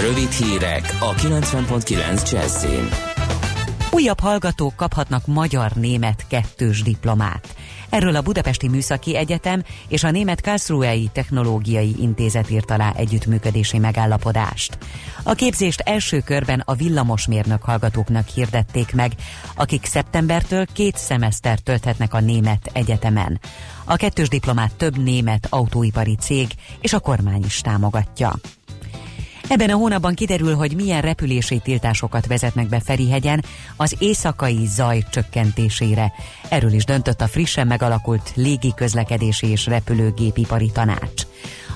Rövid 0.00 0.30
hírek 0.30 0.96
a 1.00 1.14
90.9 1.14 2.30
Jazzin. 2.30 3.07
Újabb 3.90 4.20
hallgatók 4.20 4.76
kaphatnak 4.76 5.26
magyar-német 5.26 6.26
kettős 6.28 6.82
diplomát. 6.82 7.54
Erről 7.88 8.16
a 8.16 8.20
Budapesti 8.20 8.68
Műszaki 8.68 9.16
Egyetem 9.16 9.62
és 9.88 10.04
a 10.04 10.10
Német 10.10 10.40
Karlsruhei 10.40 11.10
Technológiai 11.12 11.94
Intézet 12.00 12.50
írt 12.50 12.70
alá 12.70 12.92
együttműködési 12.96 13.78
megállapodást. 13.78 14.78
A 15.22 15.32
képzést 15.32 15.80
első 15.80 16.20
körben 16.20 16.62
a 16.64 16.74
villamosmérnök 16.74 17.62
hallgatóknak 17.62 18.28
hirdették 18.28 18.94
meg, 18.94 19.12
akik 19.54 19.84
szeptembertől 19.84 20.66
két 20.72 20.96
szemeszter 20.96 21.58
tölthetnek 21.58 22.14
a 22.14 22.20
Német 22.20 22.70
Egyetemen. 22.72 23.40
A 23.84 23.96
kettős 23.96 24.28
diplomát 24.28 24.74
több 24.76 24.98
német 24.98 25.46
autóipari 25.50 26.16
cég 26.16 26.48
és 26.80 26.92
a 26.92 27.00
kormány 27.00 27.44
is 27.44 27.60
támogatja. 27.60 28.34
Ebben 29.48 29.70
a 29.70 29.76
hónapban 29.76 30.14
kiderül, 30.14 30.54
hogy 30.54 30.74
milyen 30.74 31.00
repülési 31.00 31.58
tiltásokat 31.58 32.26
vezetnek 32.26 32.68
be 32.68 32.80
Ferihegyen 32.80 33.44
az 33.76 33.96
éjszakai 33.98 34.66
zaj 34.66 35.04
csökkentésére. 35.10 36.12
Erről 36.48 36.72
is 36.72 36.84
döntött 36.84 37.20
a 37.20 37.26
frissen 37.26 37.66
megalakult 37.66 38.32
légi 38.34 38.72
közlekedési 38.74 39.46
és 39.46 39.66
repülőgépipari 39.66 40.70
tanács. 40.72 41.22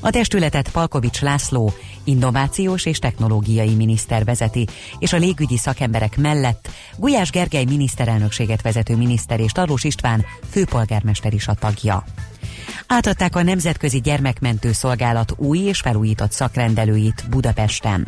A 0.00 0.10
testületet 0.10 0.70
Palkovics 0.70 1.20
László, 1.20 1.72
innovációs 2.04 2.84
és 2.84 2.98
technológiai 2.98 3.74
miniszter 3.74 4.24
vezeti, 4.24 4.66
és 4.98 5.12
a 5.12 5.16
légügyi 5.16 5.56
szakemberek 5.56 6.16
mellett 6.16 6.68
Gulyás 6.96 7.30
Gergely 7.30 7.64
miniszterelnökséget 7.64 8.62
vezető 8.62 8.96
miniszter 8.96 9.40
és 9.40 9.52
Tarlós 9.52 9.84
István 9.84 10.24
főpolgármester 10.50 11.32
is 11.32 11.48
a 11.48 11.54
tagja. 11.54 12.04
Átadták 12.86 13.36
a 13.36 13.42
Nemzetközi 13.42 14.00
Gyermekmentő 14.00 14.72
Szolgálat 14.72 15.32
új 15.36 15.58
és 15.58 15.80
felújított 15.80 16.32
szakrendelőit 16.32 17.24
Budapesten. 17.30 18.06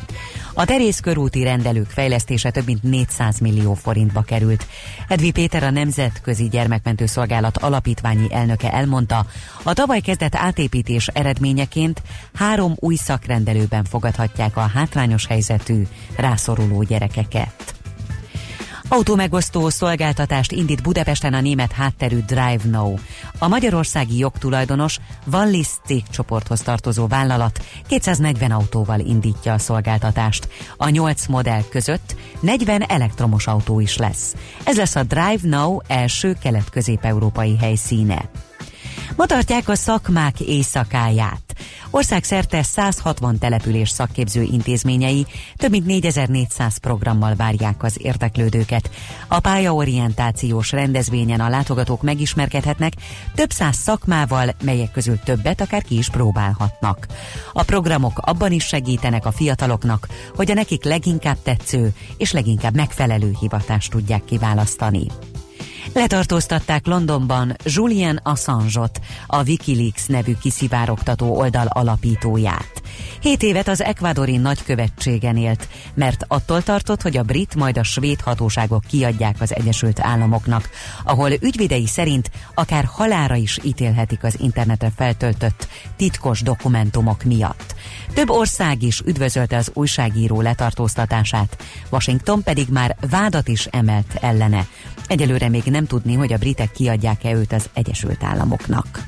A 0.55 0.65
Terész 0.65 1.01
körúti 1.01 1.43
rendelők 1.43 1.91
fejlesztése 1.91 2.51
több 2.51 2.67
mint 2.67 2.83
400 2.83 3.39
millió 3.39 3.75
forintba 3.75 4.23
került. 4.23 4.67
Edvi 5.09 5.31
Péter 5.31 5.63
a 5.63 5.71
Nemzetközi 5.71 6.49
Gyermekmentő 6.49 7.07
Szolgálat 7.07 7.57
alapítványi 7.57 8.27
elnöke 8.31 8.73
elmondta, 8.73 9.27
a 9.63 9.73
tavaly 9.73 10.01
kezdett 10.01 10.35
átépítés 10.35 11.07
eredményeként 11.07 12.03
három 12.35 12.75
új 12.77 12.95
szakrendelőben 12.95 13.85
fogadhatják 13.85 14.57
a 14.57 14.71
hátrányos 14.75 15.27
helyzetű, 15.27 15.83
rászoruló 16.17 16.83
gyerekeket. 16.83 17.83
Autómegosztó 18.89 19.69
szolgáltatást 19.69 20.53
indít 20.53 20.83
Budapesten 20.83 21.35
a 21.35 21.41
német 21.41 21.73
hátterű 21.73 22.19
Drive 22.19 22.61
Now. 22.65 22.95
A 23.39 23.49
magyarországi 23.49 24.19
jogtulajdonos 24.19 24.99
Wallis 25.33 25.69
cégcsoporthoz 25.87 26.61
tartozó 26.61 27.07
vállalat 27.07 27.65
240 27.87 28.51
autóval 28.51 29.01
indítja 29.01 29.53
a 29.53 29.59
szolgáltatást. 29.59 30.49
A 30.77 30.89
8 30.89 31.27
modell 31.27 31.63
között 31.71 32.15
40 32.41 32.83
elektromos 32.83 33.47
autó 33.47 33.81
is 33.81 33.97
lesz. 33.97 34.35
Ez 34.65 34.77
lesz 34.77 34.97
a 34.97 35.03
Drive 35.03 35.41
Now 35.57 35.79
első 35.87 36.37
kelet-közép-európai 36.41 37.57
helyszíne. 37.57 38.31
Ma 39.17 39.27
tartják 39.27 39.69
a 39.69 39.75
szakmák 39.75 40.41
éjszakáját. 40.41 41.55
Országszerte 41.91 42.63
160 42.63 43.39
település 43.39 43.89
szakképző 43.89 44.43
intézményei 44.43 45.27
több 45.57 45.71
mint 45.71 45.87
4400 45.87 46.77
programmal 46.77 47.35
várják 47.35 47.83
az 47.83 47.97
érteklődőket. 48.03 48.91
A 49.29 49.41
pályaorientációs 49.41 50.73
rendezvényen 50.73 51.41
a 51.41 51.49
látogatók 51.49 52.03
megismerkedhetnek 52.03 52.93
több 53.35 53.51
száz 53.51 53.77
szakmával, 53.77 54.55
melyek 54.63 54.91
közül 54.91 55.19
többet 55.25 55.61
akár 55.61 55.83
ki 55.83 55.99
is 55.99 56.11
próbálhatnak. 56.11 57.07
A 57.53 57.63
programok 57.63 58.19
abban 58.19 58.53
is 58.53 58.65
segítenek 58.65 59.27
a 59.27 59.33
fiataloknak, 59.33 60.09
hogy 60.35 60.51
a 60.51 60.55
nekik 60.55 60.85
leginkább 60.85 61.39
tetsző 61.43 61.93
és 62.17 62.33
leginkább 62.33 62.75
megfelelő 62.75 63.35
hivatást 63.41 63.91
tudják 63.91 64.25
kiválasztani. 64.25 65.07
Letartóztatták 65.95 66.87
Londonban 66.87 67.57
Julian 67.65 68.21
Assange-ot, 68.23 69.01
a 69.27 69.43
Wikileaks 69.43 70.07
nevű 70.07 70.33
kiszivárogtató 70.41 71.37
oldal 71.37 71.67
alapítóját. 71.67 72.83
Hét 73.21 73.43
évet 73.43 73.69
az 73.69 73.83
ekvadori 73.83 74.37
nagykövetségen 74.37 75.37
élt, 75.37 75.69
mert 75.95 76.25
attól 76.29 76.63
tartott, 76.63 77.03
hogy 77.03 77.17
a 77.17 77.23
brit 77.23 77.55
majd 77.55 77.79
a 77.79 77.83
svéd 77.83 78.21
hatóságok 78.21 78.85
kiadják 78.89 79.37
az 79.41 79.55
Egyesült 79.55 80.01
Államoknak, 80.01 80.69
ahol 81.05 81.31
ügyvidei 81.31 81.87
szerint 81.87 82.31
akár 82.55 82.85
halára 82.85 83.35
is 83.35 83.59
ítélhetik 83.63 84.25
az 84.25 84.37
internetre 84.41 84.93
feltöltött 84.97 85.69
titkos 85.97 86.43
dokumentumok 86.43 87.23
miatt. 87.23 87.75
Több 88.15 88.31
ország 88.31 88.83
is 88.83 89.01
üdvözölte 89.01 89.57
az 89.57 89.71
újságíró 89.75 90.41
letartóztatását, 90.41 91.57
Washington 91.91 92.43
pedig 92.43 92.69
már 92.69 92.97
vádat 93.11 93.49
is 93.49 93.67
emelt 93.67 94.17
ellene. 94.21 94.67
Egyelőre 95.07 95.49
még 95.49 95.63
nem 95.65 95.87
tudni, 95.87 96.15
hogy 96.15 96.33
a 96.33 96.39
britek 96.39 96.73
kiadják-e 96.73 97.33
őt 97.33 97.53
az 97.53 97.69
Egyesült 97.75 98.25
Államoknak. 98.25 99.05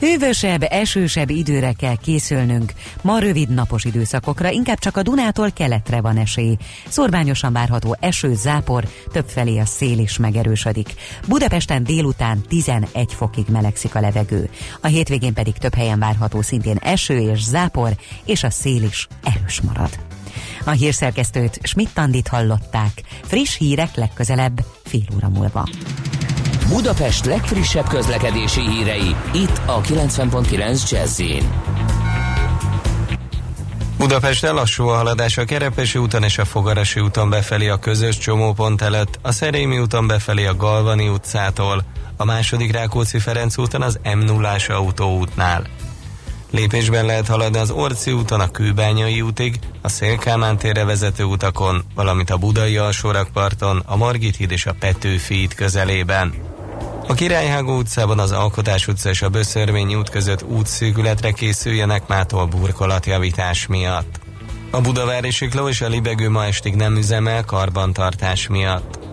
Hővösebb, 0.00 0.62
esősebb 0.62 1.30
időre 1.30 1.72
kell 1.72 1.96
készülnünk. 1.96 2.72
Ma 3.02 3.18
rövid 3.18 3.48
napos 3.48 3.84
időszakokra, 3.84 4.50
inkább 4.50 4.78
csak 4.78 4.96
a 4.96 5.02
Dunától 5.02 5.50
keletre 5.50 6.00
van 6.00 6.16
esély. 6.16 6.56
Szorványosan 6.88 7.52
várható 7.52 7.96
eső, 8.00 8.34
zápor, 8.34 8.88
többfelé 9.12 9.58
a 9.58 9.64
szél 9.64 9.98
is 9.98 10.18
megerősödik. 10.18 10.94
Budapesten 11.28 11.84
délután 11.84 12.42
11 12.48 13.12
fokig 13.12 13.44
melegszik 13.48 13.94
a 13.94 14.00
levegő. 14.00 14.50
A 14.80 14.86
hétvégén 14.86 15.34
pedig 15.34 15.54
több 15.54 15.74
helyen 15.74 15.98
várható 15.98 16.42
szintén 16.42 16.76
eső 16.76 17.18
és 17.18 17.42
zápor, 17.42 17.96
és 18.24 18.42
a 18.44 18.50
szél 18.50 18.82
is 18.82 19.08
erős 19.22 19.60
marad. 19.60 20.09
A 20.64 20.70
hírszerkesztőt 20.70 21.58
Schmidt-Tandit 21.62 22.28
hallották. 22.28 23.02
Friss 23.22 23.56
hírek 23.56 23.94
legközelebb, 23.94 24.64
fél 24.84 25.04
óra 25.14 25.28
múlva. 25.28 25.68
Budapest 26.68 27.24
legfrissebb 27.24 27.88
közlekedési 27.88 28.60
hírei, 28.60 29.16
itt 29.32 29.60
a 29.66 29.80
90.9 29.80 30.90
jazz 30.90 31.22
Budapest 33.98 34.42
lassú 34.42 34.86
a 34.86 34.96
haladás 34.96 35.38
a 35.38 35.44
Kerepesi 35.44 35.98
úton 35.98 36.22
és 36.22 36.38
a 36.38 36.44
Fogarasi 36.44 37.00
úton 37.00 37.30
befelé 37.30 37.68
a 37.68 37.78
közös 37.78 38.18
csomópont 38.18 38.82
előtt, 38.82 39.18
a 39.22 39.32
Szerémi 39.32 39.78
úton 39.78 40.06
befelé 40.06 40.46
a 40.46 40.56
Galvani 40.56 41.08
utcától, 41.08 41.84
a 42.16 42.24
második 42.24 42.72
Rákóczi 42.72 43.18
Ferenc 43.18 43.58
úton 43.58 43.82
az 43.82 43.98
m 44.14 44.18
0 44.18 44.56
autóútnál. 44.68 45.66
Lépésben 46.50 47.04
lehet 47.06 47.28
haladni 47.28 47.58
az 47.58 47.70
Orci 47.70 48.12
úton 48.12 48.40
a 48.40 48.50
Kőbányai 48.50 49.20
útig, 49.20 49.58
a 49.82 49.88
Szélkámán 49.88 50.58
térre 50.58 50.84
vezető 50.84 51.24
utakon, 51.24 51.84
valamint 51.94 52.30
a 52.30 52.36
Budai 52.36 52.76
alsórakparton, 52.76 53.82
a 53.86 53.96
Margit 53.96 54.36
híd 54.36 54.50
és 54.50 54.66
a 54.66 54.74
Petőfi 54.78 55.34
híd 55.34 55.54
közelében. 55.54 56.34
A 57.06 57.14
Királyhágó 57.14 57.76
utcában 57.76 58.18
az 58.18 58.32
Alkotás 58.32 58.88
utca 58.88 59.08
és 59.08 59.22
a 59.22 59.28
Böszörményi 59.28 59.94
út 59.94 60.10
között 60.10 60.42
útszűkületre 60.42 61.30
készüljenek 61.30 62.06
mától 62.06 62.46
burkolatjavítás 62.46 63.66
miatt. 63.66 64.20
A 64.70 64.80
Budavári 64.80 65.30
Sikló 65.30 65.68
és 65.68 65.80
a 65.80 65.88
Libegő 65.88 66.30
ma 66.30 66.44
estig 66.44 66.74
nem 66.74 66.96
üzemel 66.96 67.44
karbantartás 67.44 68.48
miatt. 68.48 69.09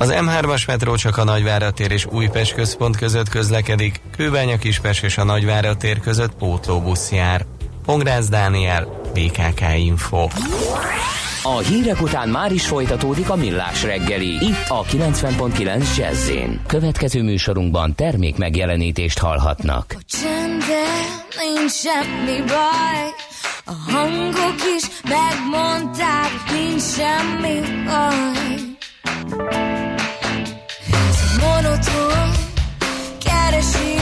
Az 0.00 0.14
M3-as 0.16 0.66
metró 0.66 0.94
csak 0.94 1.16
a 1.16 1.24
Nagyvárad 1.24 1.74
tér 1.74 1.90
és 1.90 2.06
Újpest 2.06 2.54
központ 2.54 2.96
között 2.96 3.28
közlekedik, 3.28 4.00
Kőbánya 4.16 4.58
Kispest 4.58 5.04
és 5.04 5.18
a 5.18 5.24
Nagyvárad 5.24 5.76
tér 5.76 6.00
között 6.00 6.34
pótlóbusz 6.34 7.12
jár. 7.12 7.46
Pongrász 7.84 8.28
Dániel, 8.28 9.00
BKK 9.14 9.60
Info. 9.76 10.28
A 11.42 11.58
hírek 11.58 12.00
után 12.02 12.28
már 12.28 12.52
is 12.52 12.66
folytatódik 12.66 13.30
a 13.30 13.36
millás 13.36 13.82
reggeli, 13.82 14.28
itt 14.28 14.68
a 14.68 14.82
90.9 14.82 15.96
jazz 15.96 16.30
Következő 16.66 17.22
műsorunkban 17.22 17.94
termék 17.94 18.36
megjelenítést 18.36 19.18
hallhatnak. 19.18 19.96
nincs 21.54 21.72
semmi 21.72 22.38
baj, 22.46 23.06
a 23.64 23.92
hangok 23.92 24.60
is 24.76 24.84
megmondták, 25.08 26.30
nincs 26.52 26.82
semmi 26.82 27.60
baj. 27.84 29.69
Monoton 31.40 32.32
keresés, 33.18 33.99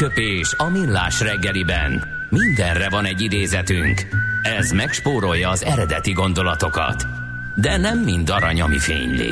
Aranyköpés 0.00 0.54
a 0.56 0.68
millás 0.68 1.20
reggeliben. 1.20 2.04
Mindenre 2.28 2.88
van 2.88 3.04
egy 3.04 3.20
idézetünk. 3.20 4.06
Ez 4.42 4.70
megspórolja 4.70 5.48
az 5.48 5.64
eredeti 5.64 6.12
gondolatokat. 6.12 7.06
De 7.54 7.76
nem 7.76 7.98
mind 7.98 8.30
arany, 8.30 8.60
ami 8.60 8.78
fényli. 8.78 9.30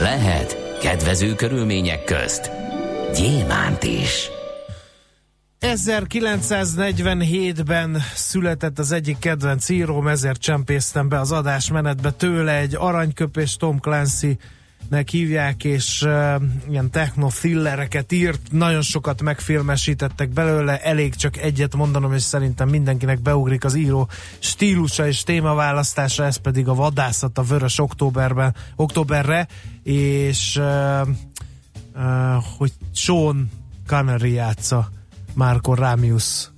Lehet 0.00 0.78
kedvező 0.80 1.34
körülmények 1.34 2.04
közt 2.04 2.50
gyémánt 3.14 3.82
is. 3.82 4.30
1947-ben 5.60 8.02
született 8.14 8.78
az 8.78 8.92
egyik 8.92 9.18
kedvenc 9.18 9.68
íróm, 9.68 10.08
ezért 10.08 10.40
csempésztem 10.40 11.08
be 11.08 11.20
az 11.20 11.32
adásmenetbe 11.32 12.10
tőle 12.10 12.58
egy 12.58 12.74
aranyköpés 12.74 13.56
Tom 13.56 13.78
Clancy 13.78 14.38
nek 14.88 15.08
hívják, 15.08 15.64
és 15.64 16.02
uh, 16.02 16.42
ilyen 16.68 16.90
techno-thrillereket 16.90 18.12
írt, 18.12 18.40
nagyon 18.50 18.82
sokat 18.82 19.22
megfilmesítettek 19.22 20.28
belőle, 20.28 20.80
elég 20.80 21.14
csak 21.14 21.36
egyet 21.36 21.74
mondanom, 21.74 22.12
és 22.12 22.22
szerintem 22.22 22.68
mindenkinek 22.68 23.20
beugrik 23.20 23.64
az 23.64 23.74
író 23.74 24.08
stílusa 24.38 25.06
és 25.06 25.22
témaválasztása, 25.22 26.24
ez 26.24 26.36
pedig 26.36 26.68
a 26.68 26.74
vadászat 26.74 27.38
a 27.38 27.42
vörös 27.42 27.78
októberben, 27.78 28.54
októberre, 28.76 29.48
és 29.82 30.56
uh, 30.56 31.08
uh, 31.94 32.42
hogy 32.56 32.72
Sean 32.92 33.50
Connery 33.86 34.32
játsza 34.32 34.90
Marco 35.34 35.74
Ramius 35.74 36.50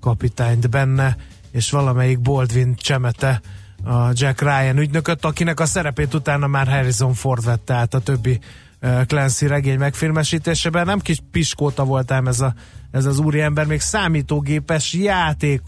kapitányt 0.00 0.70
benne, 0.70 1.16
és 1.50 1.70
valamelyik 1.70 2.20
Baldwin 2.20 2.74
csemete 2.74 3.40
a 3.84 4.10
Jack 4.12 4.40
Ryan 4.40 4.78
ügynököt, 4.78 5.24
akinek 5.24 5.60
a 5.60 5.66
szerepét 5.66 6.14
utána 6.14 6.46
már 6.46 6.68
Harrison 6.68 7.14
Ford 7.14 7.44
vette 7.44 7.74
át 7.74 7.94
a 7.94 8.00
többi 8.00 8.38
Clancy 9.06 9.46
regény 9.46 9.78
megfilmesítésében. 9.78 10.86
Nem 10.86 10.98
kis 10.98 11.18
piskóta 11.30 11.84
voltám 11.84 12.26
ez, 12.26 12.40
a, 12.40 12.54
ez 12.90 13.04
az 13.04 13.18
úriember, 13.18 13.66
még 13.66 13.80
számítógépes 13.80 14.92
játék 14.92 15.60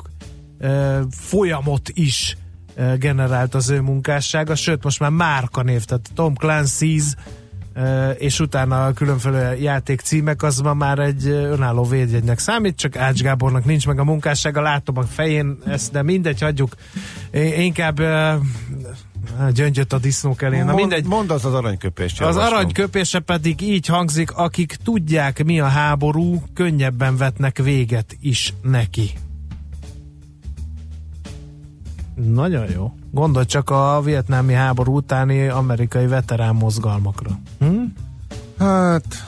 folyamot 1.11 1.89
is 1.93 2.37
generált 2.99 3.55
az 3.55 3.69
ő 3.71 3.81
munkássága, 3.81 4.55
sőt 4.55 4.85
most 4.85 5.01
már 5.01 5.11
márka 5.11 5.63
név, 5.63 5.85
tehát 5.85 6.11
Tom 6.15 6.35
Clancy's 6.39 7.05
és 8.19 8.41
utána 8.41 8.87
a 8.87 8.93
különféle 8.93 9.59
játékcímek 9.59 10.43
az 10.43 10.61
ma 10.61 10.75
már 10.75 10.99
egy 10.99 11.27
önálló 11.27 11.85
védjegynek 11.85 12.39
számít, 12.39 12.77
csak 12.77 12.97
Ács 12.97 13.23
Gábornak 13.23 13.65
nincs 13.65 13.87
meg 13.87 13.99
a 13.99 14.05
munkássága, 14.05 14.61
látom 14.61 14.99
a 14.99 15.03
fején 15.03 15.59
ezt, 15.67 15.93
de 15.93 16.03
mindegy, 16.03 16.41
hagyjuk. 16.41 16.75
Én 17.31 17.61
inkább 17.61 18.01
gyöngyöt 19.53 19.93
a 19.93 19.99
disznók 19.99 20.43
elé. 20.43 20.61
Na 20.61 20.75
mindegy. 20.75 21.05
Mondd 21.05 21.31
az 21.31 21.45
az 21.45 21.55
aranyköpést. 21.55 22.21
Az 22.21 22.37
aranyköpése 22.37 23.21
pedig 23.21 23.61
így 23.61 23.87
hangzik, 23.87 24.33
akik 24.33 24.77
tudják 24.85 25.45
mi 25.45 25.61
a 25.61 25.67
háború, 25.67 26.43
könnyebben 26.55 27.17
vetnek 27.17 27.59
véget 27.59 28.17
is 28.21 28.55
neki. 28.62 29.11
Nagyon 32.17 32.71
jó. 32.71 32.93
Gondolj 33.11 33.45
csak 33.45 33.71
a 33.71 34.01
vietnámi 34.05 34.53
háború 34.53 34.97
utáni 34.97 35.47
amerikai 35.47 36.07
veterán 36.07 36.55
mozgalmakra. 36.55 37.31
Hm? 37.59 37.83
Hát 38.59 39.27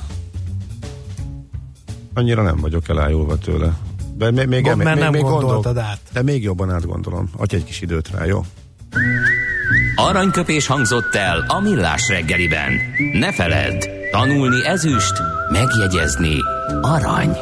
annyira 2.15 2.43
nem 2.43 2.57
vagyok 2.57 2.89
elájulva 2.89 3.39
tőle. 3.39 3.77
De 4.17 4.31
még, 4.31 4.47
még, 4.47 4.63
Gond, 4.63 4.77
még, 4.77 4.95
nem 4.95 5.13
még 5.13 5.23
gondoltad 5.23 5.63
gondol, 5.63 5.83
át. 5.83 6.01
De 6.13 6.23
még 6.23 6.43
jobban 6.43 6.71
átgondolom. 6.71 7.31
Adj 7.37 7.55
egy 7.55 7.65
kis 7.65 7.81
időt 7.81 8.11
rá, 8.11 8.25
jó? 8.25 8.45
Aranyköpés 9.97 10.67
hangzott 10.67 11.15
el 11.15 11.45
a 11.49 11.61
millás 11.61 12.09
reggeliben. 12.09 12.73
Ne 13.13 13.33
feledd, 13.33 13.85
tanulni 14.11 14.67
ezüst, 14.67 15.23
megjegyezni 15.53 16.37
arany. 16.81 17.37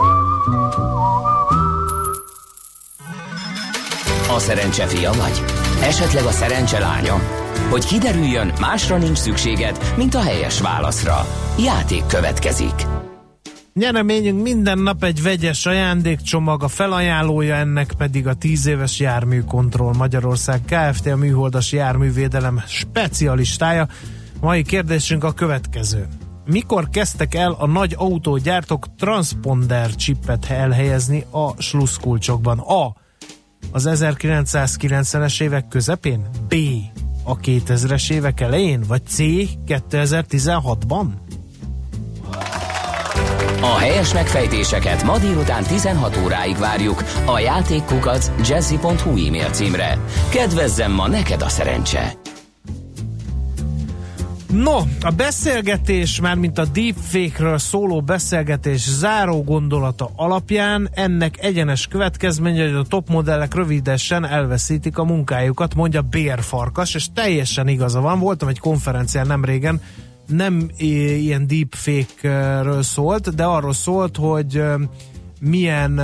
A 4.37 4.39
szerencse 4.39 4.87
fia 4.87 5.13
vagy? 5.13 5.43
Esetleg 5.83 6.25
a 6.25 6.31
szerencse 6.31 6.79
lánya? 6.79 7.15
Hogy 7.71 7.87
kiderüljön, 7.87 8.53
másra 8.61 8.99
nincs 8.99 9.19
szükséged, 9.19 9.95
mint 9.97 10.15
a 10.15 10.21
helyes 10.21 10.61
válaszra. 10.61 11.27
Játék 11.59 12.07
következik. 12.07 12.87
Nyereményünk 13.75 14.43
minden 14.43 14.79
nap 14.79 15.05
egy 15.05 15.23
vegyes 15.23 15.67
ajándékcsomag, 15.67 16.63
a 16.63 16.69
felajánlója 16.69 17.55
ennek 17.55 17.93
pedig 17.99 18.27
a 18.27 18.35
10 18.35 18.67
éves 18.67 19.01
járműkontroll 19.01 19.95
Magyarország 19.95 20.61
Kft. 20.67 21.07
a 21.07 21.17
műholdas 21.17 21.73
járművédelem 21.73 22.63
specialistája. 22.67 23.89
Mai 24.41 24.63
kérdésünk 24.63 25.25
a 25.25 25.33
következő. 25.33 26.07
Mikor 26.47 26.89
kezdtek 26.89 27.35
el 27.35 27.57
a 27.59 27.67
nagy 27.67 27.95
autógyártók 27.99 28.87
transponder 28.99 29.95
chipet 29.95 30.47
elhelyezni 30.51 31.25
a 31.31 31.63
sluszkulcsokban? 31.63 32.59
A 32.59 33.05
az 33.71 33.89
1990-es 33.93 35.43
évek 35.43 35.69
közepén? 35.69 36.27
B. 36.49 36.55
A 37.23 37.37
2000-es 37.37 38.13
évek 38.13 38.41
elején? 38.41 38.85
Vagy 38.89 39.07
C. 39.07 39.17
2016-ban? 39.67 41.07
A 43.61 43.79
helyes 43.79 44.13
megfejtéseket 44.13 45.03
ma 45.03 45.19
délután 45.19 45.63
16 45.63 46.17
óráig 46.25 46.57
várjuk 46.57 47.05
a 47.25 47.39
játékkukac 47.39 48.31
jazzy.hu 48.49 49.27
e-mail 49.27 49.51
címre. 49.51 49.99
Kedvezzem 50.31 50.93
ma 50.93 51.09
neked 51.09 51.43
a 51.43 51.49
szerencse! 51.49 52.13
No, 54.63 54.77
a 55.01 55.11
beszélgetés, 55.17 56.21
már 56.21 56.37
mint 56.37 56.59
a 56.59 56.65
deepfake-ről 56.65 57.59
szóló 57.59 58.01
beszélgetés 58.01 58.91
záró 58.91 59.45
gondolata 59.45 60.11
alapján 60.17 60.89
ennek 60.93 61.45
egyenes 61.45 61.87
következménye, 61.87 62.65
hogy 62.65 62.75
a 62.75 62.83
top 62.83 63.09
modellek 63.09 63.55
rövidesen 63.55 64.25
elveszítik 64.25 64.99
a 64.99 65.05
munkájukat, 65.05 65.75
mondja 65.75 66.03
Bérfarkas, 66.03 66.95
és 66.95 67.07
teljesen 67.15 67.69
igaza 67.69 68.01
van. 68.01 68.19
Voltam 68.19 68.49
egy 68.49 68.59
konferencián 68.59 69.27
nem 69.27 69.45
régen, 69.45 69.81
nem 70.27 70.71
ilyen 70.77 71.47
deepfake-ről 71.47 72.83
szólt, 72.83 73.35
de 73.35 73.45
arról 73.45 73.73
szólt, 73.73 74.17
hogy 74.17 74.63
milyen, 75.41 75.95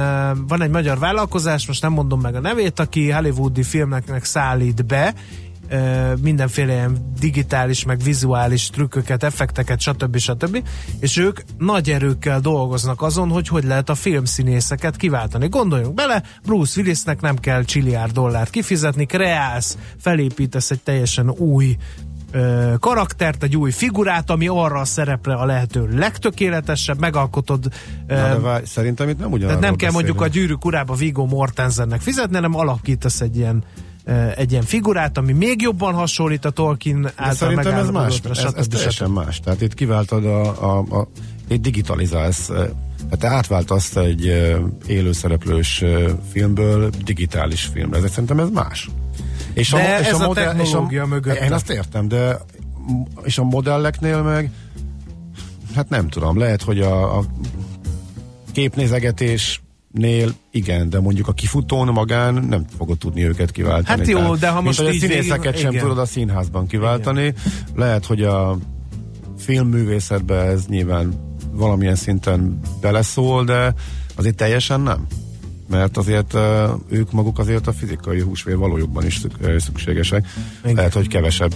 van 0.49 0.63
egy 0.63 0.71
magyar 0.71 0.99
vállalkozás, 0.99 1.67
most 1.67 1.83
nem 1.83 1.93
mondom 1.93 2.21
meg 2.21 2.35
a 2.35 2.41
nevét, 2.41 2.81
aki 2.81 3.11
hollywoodi 3.11 3.63
filmeknek 3.63 4.25
szállít 4.25 4.87
be, 4.87 5.15
mindenféle 6.23 6.73
ilyen 6.73 7.13
digitális, 7.21 7.85
meg 7.85 8.01
vizuális 8.03 8.71
trükköket, 8.71 9.23
effekteket, 9.23 9.81
stb. 9.81 10.17
stb. 10.17 10.63
És 11.01 11.17
ők 11.17 11.41
nagy 11.59 11.91
erőkkel 11.91 12.41
dolgoznak 12.41 13.03
azon, 13.03 13.29
hogy 13.29 13.49
hogy 13.49 13.65
lehet 13.65 13.89
a 13.89 13.95
filmszínészeket 13.95 14.97
kiváltani. 14.97 15.49
Gondoljunk 15.49 15.95
bele, 15.95 16.23
Bruce 16.45 16.81
Willisnek 16.81 17.21
nem 17.21 17.37
kell 17.39 17.65
csilliárd 17.65 18.13
dollárt 18.13 18.51
kifizetni, 18.51 19.07
kreálsz, 19.07 19.79
felépítesz 19.99 20.71
egy 20.71 20.81
teljesen 20.83 21.31
új 21.31 21.77
ö, 22.33 22.73
karaktert, 22.81 23.43
egy 23.43 23.57
új 23.57 23.71
figurát, 23.71 24.31
ami 24.31 24.49
arra 24.49 24.81
a 24.81 24.85
szerepre 24.85 25.35
a 25.35 25.45
lehető 25.45 25.89
legtökéletesebb, 25.97 26.99
megalkotod. 26.99 27.65
Ö, 28.07 28.15
Na, 28.15 28.29
de 28.29 28.39
várj, 28.39 28.65
szerintem 28.65 29.09
itt 29.09 29.19
nem 29.19 29.33
ugyanarról 29.33 29.61
Tehát 29.61 29.61
nem 29.71 29.77
kell 29.77 29.91
beszélünk. 29.91 30.19
mondjuk 30.19 30.21
a 30.21 30.41
gyűrűk 30.41 30.65
urába 30.65 30.95
Viggo 30.95 31.25
Mortensennek 31.27 32.01
fizetni, 32.01 32.35
hanem 32.35 32.55
alakítasz 32.55 33.21
egy 33.21 33.37
ilyen 33.37 33.65
egy 34.37 34.51
ilyen 34.51 34.63
figurát, 34.63 35.19
ami 35.19 35.33
még 35.33 35.61
jobban 35.61 35.95
hasonlít 35.95 36.45
a 36.45 36.51
Tolkien 36.51 37.11
által 37.17 37.35
Szerintem 37.35 37.75
ez 37.75 37.91
más, 37.91 38.21
ez, 38.31 38.39
ez, 38.39 38.55
ez 38.55 38.67
teljesen 38.67 39.11
más. 39.11 39.41
Tehát 39.41 39.61
itt 39.61 39.75
kiváltad 39.75 40.25
a, 40.25 40.77
a, 40.77 40.79
a 40.79 41.09
itt 41.49 41.63
digitalizálsz, 41.63 42.51
hát 43.11 43.19
te 43.19 43.29
átváltasz 43.29 43.97
egy 43.97 44.25
élőszereplős 44.87 45.85
filmből 46.33 46.91
digitális 47.05 47.65
filmre. 47.65 47.99
Ez 48.03 48.11
szerintem 48.11 48.39
ez 48.39 48.51
más. 48.51 48.89
És 49.53 49.71
de 49.71 49.77
a, 49.77 50.01
és 50.01 50.07
ez 50.07 50.21
a, 50.21 50.27
modell, 50.27 50.49
a 50.49 50.57
technológia 50.57 51.03
és 51.03 51.05
a, 51.05 51.07
mögött. 51.07 51.41
Én 51.41 51.53
azt 51.53 51.71
értem, 51.71 52.09
de 52.09 52.39
és 53.23 53.39
a 53.39 53.45
modelleknél 53.45 54.23
meg 54.23 54.51
hát 55.75 55.89
nem 55.89 56.09
tudom, 56.09 56.39
lehet, 56.39 56.63
hogy 56.63 56.81
a, 56.81 57.19
a 57.19 57.25
képnézegetés 58.53 59.62
nél 59.93 60.33
igen, 60.51 60.91
de 60.91 61.01
mondjuk 61.01 61.29
a 61.29 61.33
kifutón 61.33 61.89
magán 61.89 62.35
nem 62.35 62.65
fogod 62.77 62.99
tudni 62.99 63.25
őket 63.25 63.51
kiváltani. 63.51 63.99
Hát 63.99 64.09
jó, 64.09 64.19
Tehát, 64.19 64.39
de 64.39 64.49
ha 64.49 64.61
most 64.61 64.81
így 64.81 64.87
a 64.87 64.93
színészeket 64.93 65.59
sem 65.59 65.71
igen. 65.71 65.83
tudod 65.83 65.99
a 65.99 66.07
színházban 66.07 66.67
kiváltani. 66.67 67.23
Igen. 67.23 67.35
Lehet, 67.75 68.07
hogy 68.07 68.23
a 68.23 68.59
filmművészetbe 69.39 70.35
ez 70.35 70.67
nyilván 70.67 71.15
valamilyen 71.51 71.95
szinten 71.95 72.61
beleszól, 72.81 73.45
de 73.45 73.75
azért 74.15 74.37
teljesen 74.37 74.81
nem. 74.81 75.07
Mert 75.69 75.97
azért 75.97 76.37
ők 76.89 77.13
maguk 77.13 77.39
azért 77.39 77.67
a 77.67 77.73
fizikai 77.73 78.21
húsvér 78.21 78.57
valójukban 78.57 79.07
is 79.07 79.21
szükségesek. 79.59 80.27
Igen. 80.63 80.75
Lehet, 80.75 80.93
hogy 80.93 81.09
kevesebb. 81.09 81.53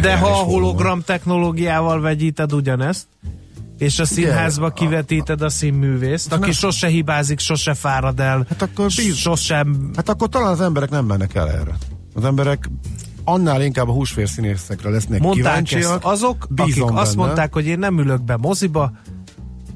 De 0.00 0.16
ha 0.16 0.28
a 0.28 0.42
hologram 0.42 1.02
technológiával 1.02 2.00
vegyíted 2.00 2.52
ugyanezt, 2.52 3.06
és 3.78 3.98
a 3.98 4.04
színházba 4.04 4.70
kivetíted 4.70 5.42
a 5.42 5.48
színművészt, 5.48 6.32
aki 6.32 6.52
sose 6.52 6.86
hibázik, 6.86 7.38
sose 7.38 7.74
fárad 7.74 8.20
el, 8.20 8.46
hát 8.48 8.62
akkor 8.62 8.86
bíz, 8.96 9.16
sosem... 9.16 9.90
Hát 9.96 10.08
akkor 10.08 10.28
talán 10.28 10.52
az 10.52 10.60
emberek 10.60 10.90
nem 10.90 11.04
mennek 11.04 11.34
el 11.34 11.50
erre. 11.50 11.76
Az 12.14 12.24
emberek 12.24 12.70
annál 13.24 13.62
inkább 13.62 13.88
a 13.88 13.92
húsvérszínészekre 13.92 14.90
lesznek 14.90 15.20
Mondták 15.20 15.44
kíváncsiak. 15.44 15.82
Ezt 15.94 16.04
azok, 16.04 16.46
akik 16.56 16.84
benne. 16.84 17.00
azt 17.00 17.16
mondták, 17.16 17.52
hogy 17.52 17.66
én 17.66 17.78
nem 17.78 17.98
ülök 17.98 18.24
be 18.24 18.36
moziba, 18.36 18.92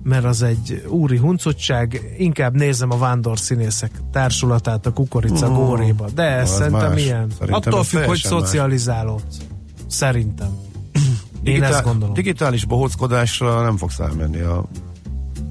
mert 0.02 0.24
az 0.24 0.42
egy 0.42 0.84
úri 0.88 1.16
huncutság, 1.16 2.14
inkább 2.18 2.54
nézem 2.56 2.90
a 2.90 2.98
vándorszínészek 2.98 3.90
társulatát 4.12 4.86
a 4.86 4.92
kukorica 4.92 5.48
Mm. 5.50 5.54
góréba. 5.54 6.08
De 6.14 6.22
ez 6.22 6.50
szerintem 6.50 6.90
más. 6.92 7.04
ilyen. 7.04 7.26
Szerintem 7.38 7.54
Attól 7.54 7.84
függ, 7.84 8.00
hogy 8.00 8.08
más. 8.08 8.20
szocializálódsz. 8.20 9.36
Szerintem. 11.44 11.54
Én 11.54 11.60
Digitál- 11.60 11.72
ezt 11.72 11.84
gondolom. 11.84 12.14
Digitális 12.14 12.64
bohóckodásra 12.64 13.62
nem 13.62 13.76
fogsz 13.76 13.98
elmenni 13.98 14.40
a 14.40 14.64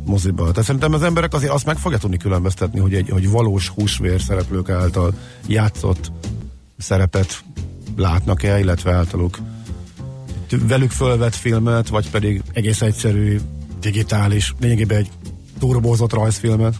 moziba. 0.06 0.49
Tehát 0.49 0.63
szerintem 0.63 0.93
az 0.93 1.04
emberek 1.04 1.34
azért 1.34 1.51
azt 1.51 1.65
meg 1.65 1.77
fogja 1.77 1.97
tudni 1.97 2.17
különböztetni, 2.17 2.80
hogy 2.80 2.93
egy 2.93 3.10
hogy 3.10 3.30
valós 3.30 3.67
húsvér 3.67 4.21
szereplők 4.21 4.69
által 4.69 5.13
játszott 5.47 6.12
szerepet 6.77 7.43
látnak-e, 7.95 8.60
illetve 8.60 8.93
általuk 8.93 9.38
velük 10.67 10.91
fölvett 10.91 11.36
filmet, 11.36 11.88
vagy 11.88 12.10
pedig 12.10 12.41
egész 12.54 12.82
egyszerű, 12.82 13.39
digitális, 13.80 14.54
lényegében 14.60 14.97
egy 14.97 15.10
turbózott 15.60 16.13
rajzfilmet. 16.13 16.75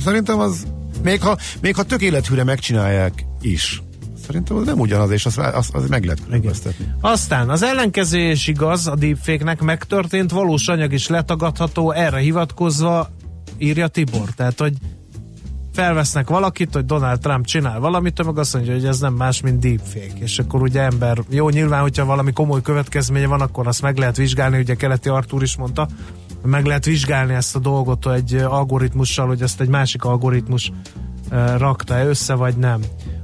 Szerintem 0.00 0.38
az, 0.38 0.66
még 1.02 1.22
ha, 1.22 1.36
még 1.60 1.74
ha 1.74 1.82
tök 1.82 2.02
élethűre 2.02 2.44
megcsinálják 2.44 3.24
is, 3.40 3.82
szerintem 4.30 4.56
az 4.56 4.66
nem 4.66 4.78
ugyanaz, 4.78 5.10
és 5.10 5.26
az, 5.26 5.38
az, 5.38 5.68
az 5.72 5.88
meg 5.88 6.04
lehet 6.04 6.24
különböztetni. 6.24 6.86
Aztán 7.00 7.50
az 7.50 7.62
ellenkező 7.62 8.18
is 8.18 8.46
igaz, 8.46 8.86
a 8.86 8.94
deepfake-nek 8.94 9.60
megtörtént, 9.60 10.30
valós 10.30 10.68
anyag 10.68 10.92
is 10.92 11.08
letagadható, 11.08 11.90
erre 11.90 12.18
hivatkozva 12.18 13.08
írja 13.58 13.88
Tibor. 13.88 14.28
Tehát, 14.36 14.58
hogy 14.58 14.72
felvesznek 15.72 16.28
valakit, 16.28 16.74
hogy 16.74 16.84
Donald 16.84 17.20
Trump 17.20 17.44
csinál 17.44 17.80
valamit, 17.80 18.20
ő 18.20 18.24
meg 18.24 18.38
azt 18.38 18.54
mondja, 18.54 18.72
hogy 18.72 18.84
ez 18.84 19.00
nem 19.00 19.14
más, 19.14 19.40
mint 19.40 19.58
deepfake. 19.58 20.18
És 20.18 20.38
akkor 20.38 20.62
ugye 20.62 20.80
ember, 20.80 21.18
jó, 21.28 21.48
nyilván, 21.48 21.80
hogyha 21.80 22.04
valami 22.04 22.32
komoly 22.32 22.62
következménye 22.62 23.26
van, 23.26 23.40
akkor 23.40 23.66
azt 23.66 23.82
meg 23.82 23.96
lehet 23.96 24.16
vizsgálni, 24.16 24.58
ugye 24.58 24.74
Keleti 24.74 25.08
Artúr 25.08 25.42
is 25.42 25.56
mondta, 25.56 25.88
meg 26.44 26.64
lehet 26.64 26.84
vizsgálni 26.84 27.34
ezt 27.34 27.56
a 27.56 27.58
dolgot 27.58 28.12
egy 28.12 28.34
algoritmussal, 28.34 29.26
hogy 29.26 29.42
ezt 29.42 29.60
egy 29.60 29.68
másik 29.68 30.04
algoritmus 30.04 30.72
rakta 31.56 32.04
össze, 32.04 32.34
vagy 32.34 32.56
nem. 32.56 32.80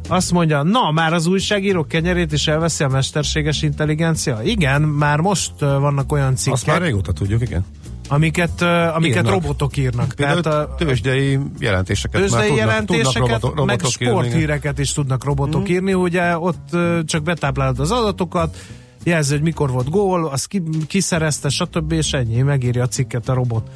Azt 0.08 0.32
mondja, 0.32 0.62
na, 0.62 0.90
már 0.90 1.12
az 1.12 1.26
újságírók 1.26 1.88
kenyerét 1.88 2.32
is 2.32 2.46
elveszi 2.46 2.84
a 2.84 2.88
mesterséges 2.88 3.62
intelligencia? 3.62 4.40
Igen, 4.42 4.82
már 4.82 5.18
most 5.20 5.52
vannak 5.58 6.12
olyan 6.12 6.36
cikkek, 6.36 6.52
Azt 6.52 6.66
már 6.66 6.80
régóta 6.80 7.12
tudjuk, 7.12 7.40
igen. 7.42 7.64
amiket, 8.08 8.62
amiket 8.94 9.16
Írnak. 9.16 9.32
robotok 9.32 9.76
írnak. 9.76 10.12
Például 10.16 10.40
Tehát 10.40 10.68
a, 10.70 10.74
tőzsdei 10.74 11.38
jelentéseket 11.58 12.20
Tőzsdei 12.20 12.38
már 12.40 12.48
tudnak, 12.48 12.66
jelentéseket, 12.66 13.12
tudnak 13.14 13.40
robotok, 13.42 13.66
meg 13.66 13.76
robotok 13.80 14.00
igen. 14.00 14.12
sporthíreket 14.12 14.78
is 14.78 14.92
tudnak 14.92 15.24
robotok 15.24 15.62
Mhm. 15.62 15.70
írni, 15.72 15.94
ugye 15.94 16.38
ott 16.38 16.76
csak 17.04 17.22
betáplálod 17.22 17.80
az 17.80 17.90
adatokat, 17.90 18.56
jelzi, 19.04 19.32
hogy 19.32 19.42
mikor 19.42 19.70
volt 19.70 19.90
gól, 19.90 20.26
azt 20.28 20.46
ki, 20.46 20.62
kiszerezte, 20.86 21.48
stb. 21.48 21.92
és 21.92 22.12
ennyi, 22.12 22.42
megírja 22.42 22.82
a 22.82 22.88
cikket 22.88 23.28
a 23.28 23.34
robot. 23.34 23.70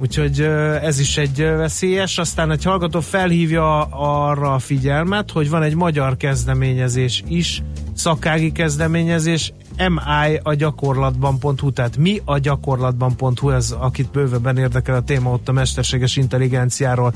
Úgyhogy 0.00 0.40
ez 0.82 0.98
is 0.98 1.16
egy 1.16 1.38
veszélyes. 1.38 2.18
Aztán 2.18 2.50
egy 2.50 2.64
hallgató 2.64 3.00
felhívja 3.00 3.82
arra 3.90 4.54
a 4.54 4.58
figyelmet, 4.58 5.30
hogy 5.30 5.50
van 5.50 5.62
egy 5.62 5.74
magyar 5.74 6.16
kezdeményezés 6.16 7.24
is, 7.28 7.62
szakági 7.94 8.52
kezdeményezés, 8.52 9.52
MI 9.76 10.40
a 10.42 10.54
gyakorlatban.hu, 10.54 11.72
tehát 11.72 11.96
mi 11.96 12.20
a 12.24 12.38
gyakorlatban.hu, 12.38 13.50
ez 13.50 13.70
akit 13.70 14.10
bővebben 14.10 14.56
érdekel 14.56 14.94
a 14.94 15.02
téma, 15.02 15.30
ott 15.30 15.48
a 15.48 15.52
mesterséges 15.52 16.16
intelligenciáról 16.16 17.14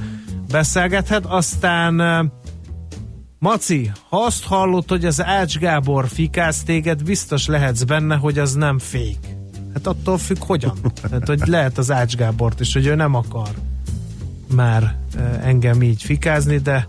beszélgethet. 0.51 1.27
Aztán 1.27 2.31
Maci, 3.38 3.90
ha 4.09 4.25
azt 4.25 4.44
hallod, 4.44 4.88
hogy 4.88 5.05
az 5.05 5.25
Ács 5.25 5.59
Gábor 5.59 6.09
fikáz 6.09 6.62
téged, 6.62 7.05
biztos 7.05 7.46
lehetsz 7.46 7.83
benne, 7.83 8.16
hogy 8.16 8.38
az 8.38 8.55
nem 8.55 8.79
fake. 8.79 9.42
Hát 9.75 9.87
attól 9.87 10.19
függ, 10.19 10.37
hogyan. 10.39 10.79
Tehát, 11.03 11.27
hogy 11.27 11.41
lehet 11.47 11.79
az 11.79 11.91
Ács 11.91 12.17
Gábort 12.17 12.61
is, 12.61 12.73
hogy 12.73 12.87
ő 12.87 12.95
nem 12.95 13.15
akar 13.15 13.49
már 14.55 14.97
eh, 15.17 15.47
engem 15.47 15.83
így 15.83 16.03
fikázni, 16.03 16.59
de 16.59 16.89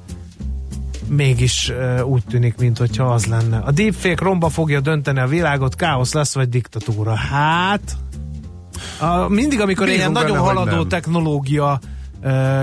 mégis 1.07 1.69
eh, 1.69 2.07
úgy 2.07 2.23
tűnik, 2.29 2.55
mintha 2.57 3.13
az 3.13 3.25
lenne. 3.25 3.57
A 3.57 3.71
deepfake 3.71 4.23
romba 4.23 4.49
fogja 4.49 4.79
dönteni 4.79 5.19
a 5.19 5.27
világot, 5.27 5.75
káosz 5.75 6.13
lesz, 6.13 6.33
vagy 6.33 6.49
diktatúra. 6.49 7.15
Hát, 7.15 7.97
a, 8.99 9.27
mindig, 9.27 9.59
amikor 9.59 9.85
Bízunk 9.85 10.01
ilyen 10.01 10.11
nagyon 10.11 10.45
benne, 10.45 10.59
haladó 10.59 10.85
technológia 10.85 11.79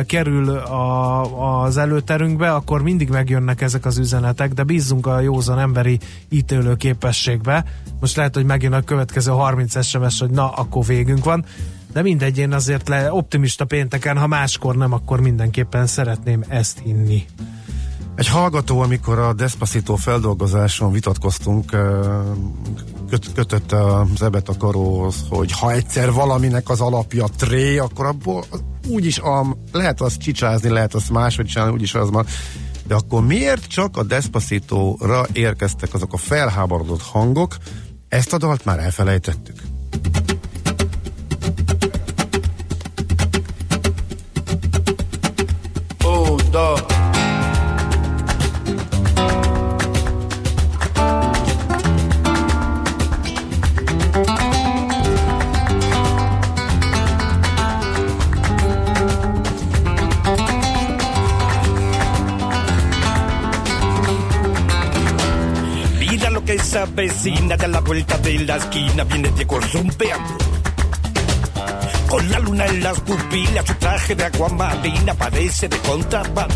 kerül 0.07 0.49
a, 0.49 1.65
az 1.65 1.77
előterünkbe, 1.77 2.55
akkor 2.55 2.83
mindig 2.83 3.09
megjönnek 3.09 3.61
ezek 3.61 3.85
az 3.85 3.99
üzenetek, 3.99 4.53
de 4.53 4.63
bízzunk 4.63 5.07
a 5.07 5.21
józan 5.21 5.59
emberi 5.59 5.99
ítélő 6.29 6.77
képességbe. 6.77 7.65
Most 8.01 8.17
lehet, 8.17 8.35
hogy 8.35 8.45
megjön 8.45 8.73
a 8.73 8.83
következő 8.83 9.31
30 9.31 9.85
SMS, 9.85 10.21
hogy 10.21 10.31
na, 10.31 10.51
akkor 10.51 10.85
végünk 10.85 11.25
van. 11.25 11.45
De 11.93 12.03
mindegy, 12.03 12.39
én 12.39 12.53
azért 12.53 12.89
le, 12.89 13.13
optimista 13.13 13.65
pénteken, 13.65 14.19
ha 14.19 14.27
máskor 14.27 14.77
nem, 14.77 14.93
akkor 14.93 15.21
mindenképpen 15.21 15.87
szeretném 15.87 16.45
ezt 16.49 16.79
hinni. 16.79 17.25
Egy 18.15 18.29
hallgató, 18.29 18.81
amikor 18.81 19.19
a 19.19 19.33
Despacito 19.33 19.97
feldolgozáson 19.97 20.93
vitatkoztunk, 20.93 21.77
köt, 23.11 23.33
kötötte 23.33 23.85
az 23.85 24.23
ebet 24.23 24.49
a 24.49 24.57
karóhoz, 24.57 25.17
hogy 25.29 25.53
ha 25.53 25.73
egyszer 25.73 26.13
valaminek 26.13 26.69
az 26.69 26.81
alapja 26.81 27.27
tré, 27.37 27.79
akkor 27.79 28.07
abból 28.07 28.45
úgyis 28.89 29.19
am, 29.19 29.57
lehet 29.73 30.01
azt 30.01 30.21
csicsázni, 30.21 30.69
lehet 30.69 30.95
azt 30.95 31.11
máshogy 31.11 31.47
csinálni, 31.47 31.73
úgyis 31.73 31.95
az 31.95 32.11
van. 32.11 32.27
De 32.87 32.95
akkor 32.95 33.27
miért 33.27 33.67
csak 33.67 33.97
a 33.97 34.03
Despacito-ra 34.03 35.27
érkeztek 35.33 35.95
azok 35.95 36.13
a 36.13 36.17
felháborodott 36.17 37.03
hangok? 37.03 37.57
Ezt 38.09 38.33
a 38.33 38.39
dalt 38.39 38.65
már 38.65 38.79
elfelejtettük. 38.79 39.63
Se 66.91 67.01
avecina 67.01 67.57
de 67.57 67.69
la 67.69 67.81
vuelta 67.81 68.19
de 68.19 68.39
la 68.41 68.57
esquina, 68.57 69.05
viene 69.05 69.31
Diego 69.31 69.61
zumpeando. 69.63 70.37
Con 72.09 72.31
la 72.31 72.39
luna 72.41 72.67
en 72.67 72.83
las 72.83 73.01
pupilas, 73.01 73.65
su 73.65 73.75
traje 73.75 74.15
de 74.15 74.25
aguamarina 74.25 75.15
parece 75.15 75.69
de 75.69 75.79
contrabando. 75.79 76.55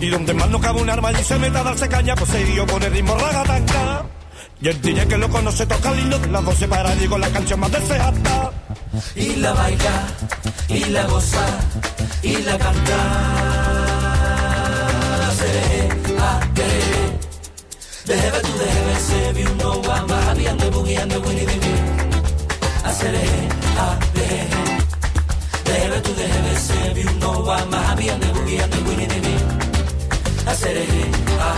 Y 0.00 0.08
donde 0.08 0.34
más 0.34 0.48
no 0.50 0.60
cabe 0.60 0.80
un 0.80 0.90
arma 0.90 1.10
y 1.12 1.24
se 1.24 1.38
meta 1.38 1.60
a 1.60 1.64
darse 1.64 1.88
caña, 1.88 2.14
pues 2.14 2.30
se 2.30 2.44
dio 2.44 2.66
por 2.66 2.82
el 2.84 2.92
ritmo 2.92 3.16
ragatanga. 3.16 4.04
Y 4.60 4.68
el 4.68 4.80
DJ 4.80 5.06
que 5.08 5.18
lo 5.18 5.28
conoce 5.28 5.66
toca 5.66 5.92
lindo 5.92 6.18
de 6.18 6.28
las 6.28 6.44
12 6.44 6.68
para 6.68 6.94
digo 6.94 7.18
la 7.18 7.28
canción 7.28 7.60
más 7.60 7.72
deseada. 7.72 8.52
y 9.14 9.36
la 9.36 9.52
baila, 9.52 10.06
y 10.68 10.84
la 10.84 11.06
goza, 11.06 11.46
y 12.22 12.36
la 12.38 12.58
canta. 12.58 13.46
Debe 18.06 18.40
tu 18.40 18.52
debe 18.56 19.00
se 19.00 19.32
vi 19.32 19.42
un 19.42 19.58
no 19.58 19.82
guamba 19.82 20.34
Viendo 20.34 20.70
bugiendo 20.70 21.20
buen 21.22 21.38
y 21.38 21.40
vivir 21.40 21.80
Haceré 22.84 23.26
a 23.76 23.98
de 24.14 24.28
Debe 25.72 26.00
tu 26.02 26.14
debe 26.14 26.56
se 26.56 26.94
vi 26.94 27.02
un 27.02 27.18
no 27.18 27.42
guamba 27.42 27.96
Viendo 27.96 28.26
bugiendo 28.32 28.76
buen 28.82 29.00
y 29.00 29.06
vivir 29.06 29.42
Haceré 30.46 30.86
a 31.40 31.52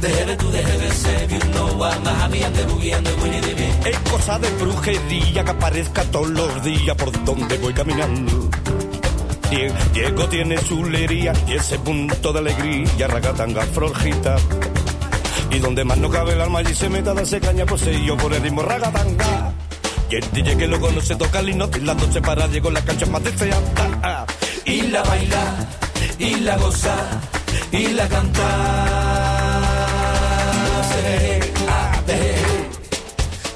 de 0.00 0.08
Debe 0.08 0.36
tu 0.36 0.48
debe 0.48 0.90
se 0.92 1.26
vi 1.26 1.34
un 1.34 1.50
no 1.50 1.66
guamba 1.74 2.28
Viendo 2.28 2.64
bugiendo 2.72 3.10
buen 3.16 3.34
y 3.34 3.40
vivir 3.40 3.70
Es 3.84 3.98
cosa 4.10 4.38
de 4.38 4.48
brujería 4.50 5.42
que 5.42 5.50
aparezca 5.50 6.04
todos 6.04 6.30
los 6.30 6.62
días 6.62 6.96
Por 6.96 7.24
donde 7.24 7.58
voy 7.58 7.74
caminando. 7.74 8.48
Die- 9.50 9.72
Diego 9.94 10.28
tiene 10.28 10.58
su 10.58 10.84
lería 10.84 11.32
y 11.46 11.54
ese 11.54 11.78
punto 11.78 12.32
de 12.32 12.38
alegría, 12.40 13.06
ragatanga, 13.08 13.62
florjita. 13.62 14.36
Y 15.50 15.58
donde 15.58 15.84
más 15.84 15.96
no 15.98 16.10
cabe 16.10 16.34
el 16.34 16.40
alma 16.40 16.60
y 16.62 16.74
se 16.74 16.88
meta 16.90 17.14
darse 17.14 17.40
caña, 17.40 17.64
yo 18.04 18.16
por 18.16 18.32
el 18.34 18.42
ritmo 18.42 18.62
ragatanga. 18.62 19.52
Y 20.10 20.16
el 20.16 20.30
DJ 20.32 20.56
que 20.56 20.66
lo 20.66 20.78
conoce 20.80 21.16
toca 21.16 21.40
el 21.40 21.48
y 21.50 21.80
las 21.80 21.96
noche 21.96 22.20
para 22.20 22.46
Diego 22.48 22.70
la 22.70 22.82
cancha 22.82 23.06
más 23.06 23.22
deseada. 23.24 24.26
y 24.64 24.82
la 24.82 25.02
baila, 25.02 25.68
y 26.18 26.34
la 26.36 26.56
goza, 26.58 26.96
y 27.72 27.86
la 27.88 28.06
canta. 28.08 28.48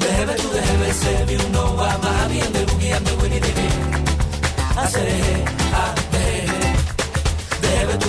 Déjeme 0.00 0.32
tú, 0.34 0.48
déjeme 0.52 0.92
ser, 0.94 1.46
uno 1.48 1.76
va 1.76 1.98
más 1.98 2.28
bien 2.30 2.52
de 2.52 2.64
bugueando, 2.66 3.10
ah, 4.76 4.88
déjeme, 4.92 5.61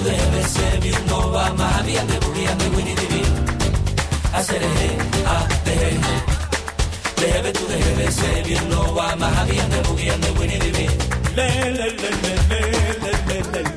déjeme 0.03 0.41
tú, 0.41 0.43
déjeme 0.43 0.43
ser, 0.43 0.81
mi 0.81 0.91
uno 1.05 1.31
va 1.31 1.53
más 1.53 1.85
bien 1.85 2.07
de 2.07 2.19
bugueando, 2.19 2.65
winnie 2.75 2.95
di 2.95 3.23
Haceré, 4.33 4.67
ah, 5.25 5.47
déjeme, 5.65 6.13
déjeme 7.17 7.51
tú, 7.53 7.67
déjeme 7.67 7.93
debe 8.03 8.11
ser 8.11 8.43
bien 8.43 8.69
no 8.69 8.95
va 8.95 9.15
más 9.15 9.47
bien 9.49 9.69
de 9.69 9.81
boogie 9.87 10.09
and 10.09 10.23
the 10.23 10.31
winnie 10.39 10.59
the 10.59 10.71
Pooh. 10.71 10.91
Le 11.35 11.47
le 11.71 11.87
le 12.01 12.09
le 12.21 12.33
le 12.49 12.61
le 13.03 13.11
le 13.27 13.41
le 13.51 13.61
le 13.61 13.69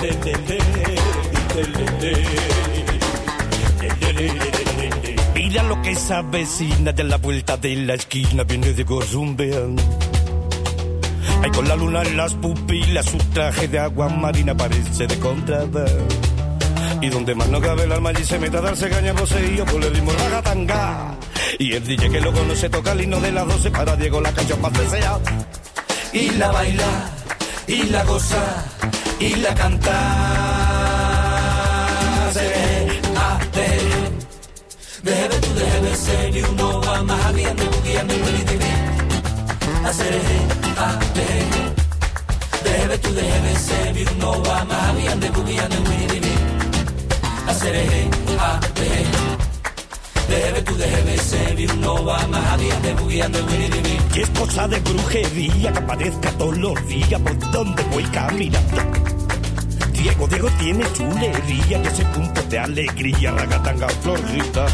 le 0.00 0.10
le 0.10 0.20
le 0.20 1.64
le 1.64 1.94
le 2.00 2.20
Mira 5.34 5.62
lo 5.64 5.82
que 5.82 5.90
esa 5.90 6.22
vecina 6.22 6.92
de 6.92 7.04
la 7.04 7.16
vuelta 7.18 7.56
de 7.56 7.76
la 7.76 7.94
esquina 7.94 8.44
viene 8.44 8.72
de 8.72 8.84
Gozumbean. 8.84 9.76
Ay, 11.42 11.50
con 11.50 11.66
la 11.68 11.76
luna 11.76 12.02
en 12.02 12.16
las 12.16 12.34
pupilas, 12.34 13.06
su 13.06 13.18
traje 13.32 13.68
de 13.68 13.78
agua 13.78 14.08
marina 14.08 14.54
parece 14.56 15.06
de 15.06 15.18
contrabando. 15.18 15.84
Y 17.00 17.08
donde 17.08 17.34
más 17.34 17.48
no 17.48 17.60
cabe 17.60 17.84
el 17.84 17.92
alma 17.92 18.10
allí 18.10 18.24
se 18.24 18.38
mete 18.38 18.58
a 18.58 18.60
darse 18.60 18.90
caña 18.90 19.14
poseído 19.14 19.64
por 19.64 19.82
el 19.82 19.94
ritmo 19.94 20.12
ragatanga. 20.12 21.14
Y 21.58 21.72
el 21.72 21.86
DJ 21.86 22.10
que 22.10 22.20
lo 22.20 22.32
conoce 22.32 22.68
toca 22.68 22.92
el 22.92 23.00
himno 23.02 23.20
de 23.20 23.32
las 23.32 23.46
12 23.46 23.70
para 23.70 23.96
Diego 23.96 24.20
la 24.20 24.32
canción 24.32 24.60
más 24.60 24.72
deseada. 24.72 25.20
y 26.12 26.30
la 26.30 26.50
baila, 26.50 27.10
y 27.66 27.82
la 27.84 28.04
goza, 28.04 28.64
y 29.18 29.36
la 29.36 29.54
canta. 29.54 29.96
Se 32.32 32.40
ve, 32.40 33.00
a 33.16 33.38
ver, 33.56 33.80
debe 35.02 35.36
tú 35.40 35.54
debe 35.54 35.96
ser 35.96 36.36
y 36.36 36.42
uno 36.42 36.80
va 36.82 37.02
más 37.02 37.34
bien 37.34 37.56
de 37.56 37.64
boogie 37.64 37.98
and 37.98 38.10
the 38.10 38.16
the 38.16 38.58
Pooh. 38.58 39.86
Hacer 39.86 40.59
levante. 40.80 41.26
Debe 42.64 42.98
tu 42.98 43.12
debe 43.14 43.54
se 43.56 43.92
bir 43.92 44.16
nova 44.16 44.64
mavi 44.64 45.06
ande 45.08 45.30
bugi 45.30 45.58
ande 45.58 45.78
wiri 45.88 46.20
mi. 46.20 46.34
Asere 47.48 47.82
he 47.92 48.10
a 48.38 48.60
be. 48.76 48.90
Debe 50.28 50.62
tu 50.62 50.74
debe 50.76 51.18
se 51.18 51.54
bir 51.56 51.74
nova 51.76 52.18
mavi 52.28 52.70
ande 52.70 52.94
bugi 52.94 53.20
ande 53.20 53.40
wiri 53.42 53.80
mi. 53.82 53.98
Y 54.14 54.22
es 54.22 54.30
cosa 54.30 54.68
de 54.68 54.80
brujería 54.80 55.72
que 55.72 55.78
aparezca 55.78 56.30
todos 56.32 56.56
los 56.58 56.86
días 56.86 57.20
por 57.20 57.38
donde 57.52 57.82
voy 57.84 58.04
caminando. 58.04 58.82
Diego, 59.92 60.26
Diego 60.26 60.48
tiene 60.58 60.84
chulería, 60.94 61.82
que 61.82 61.88
ese 61.88 62.04
punto 62.06 62.42
de 62.48 62.58
alegría, 62.58 63.32
ragatanga, 63.32 63.86
florita, 64.02 64.64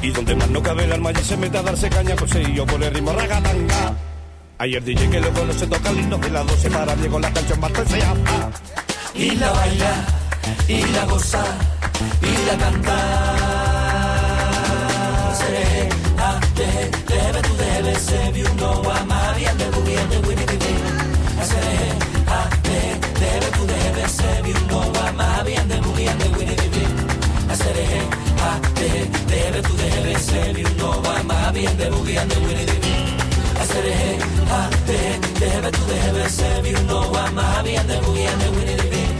y 0.00 0.10
donde 0.10 0.36
más 0.36 0.48
no 0.48 0.62
cabe 0.62 0.84
el 0.84 0.92
alma 0.92 1.10
y 1.10 1.24
se 1.24 1.36
mete 1.36 1.58
a 1.58 1.62
darse 1.62 1.90
caña, 1.90 2.14
pues 2.14 2.30
sí, 2.30 2.40
yo 2.54 2.64
por 2.64 2.80
el 2.84 2.94
ritmo 2.94 3.12
ragatanga. 3.12 4.11
Ayer 4.62 4.84
dije 4.84 5.10
que 5.10 5.18
luego 5.18 5.44
no 5.44 5.52
se 5.52 5.66
toca 5.66 5.90
el 5.90 5.98
himno 5.98 6.18
de 6.18 6.30
las 6.30 6.46
12 6.46 6.70
para 6.70 6.94
Diego 6.94 7.18
la 7.18 7.32
canción 7.32 7.58
más 7.58 7.72
sea 7.88 8.14
Y 9.12 9.32
la 9.32 9.50
baila, 9.50 10.06
y 10.68 10.82
la 10.86 11.04
goza, 11.06 11.44
y 12.22 12.46
la 12.46 12.56
canta. 12.62 12.96
Seré, 15.36 15.88
ah, 16.16 16.38
deje, 16.54 16.90
debe, 17.08 17.42
tú 17.42 17.56
debe, 17.56 17.94
se 17.98 18.52
no 18.54 18.82
María, 19.04 19.52
de 19.54 19.68
buguiente, 19.70 20.18
wibbidi, 20.18 20.74
seré, 21.50 21.78
debe, 23.18 23.46
tú 23.56 23.66
se 24.16 24.42
no 24.68 25.12
María, 25.16 25.64
de 25.64 25.80
seré, 27.56 27.86
ah, 28.38 28.60
deje, 28.76 29.10
debe, 29.26 29.60
tú 29.62 29.76
se 30.20 30.52
no 30.76 31.02
de. 31.02 32.91
hacer 33.62 33.84
hey, 33.84 34.18
ha, 34.50 34.68
deje, 34.86 35.18
déjeme 35.38 35.70
tú, 35.70 35.82
déjeme 35.86 36.28
ser, 36.28 36.66
you 36.66 36.78
know 36.86 37.14
a 37.14 37.24
hobby 37.30 37.76
and 37.76 37.88
then 37.88 38.02
we 38.12 38.26
and 38.26 38.40
then 38.40 38.52
we 38.56 38.64
need 38.64 38.80
it 38.80 39.12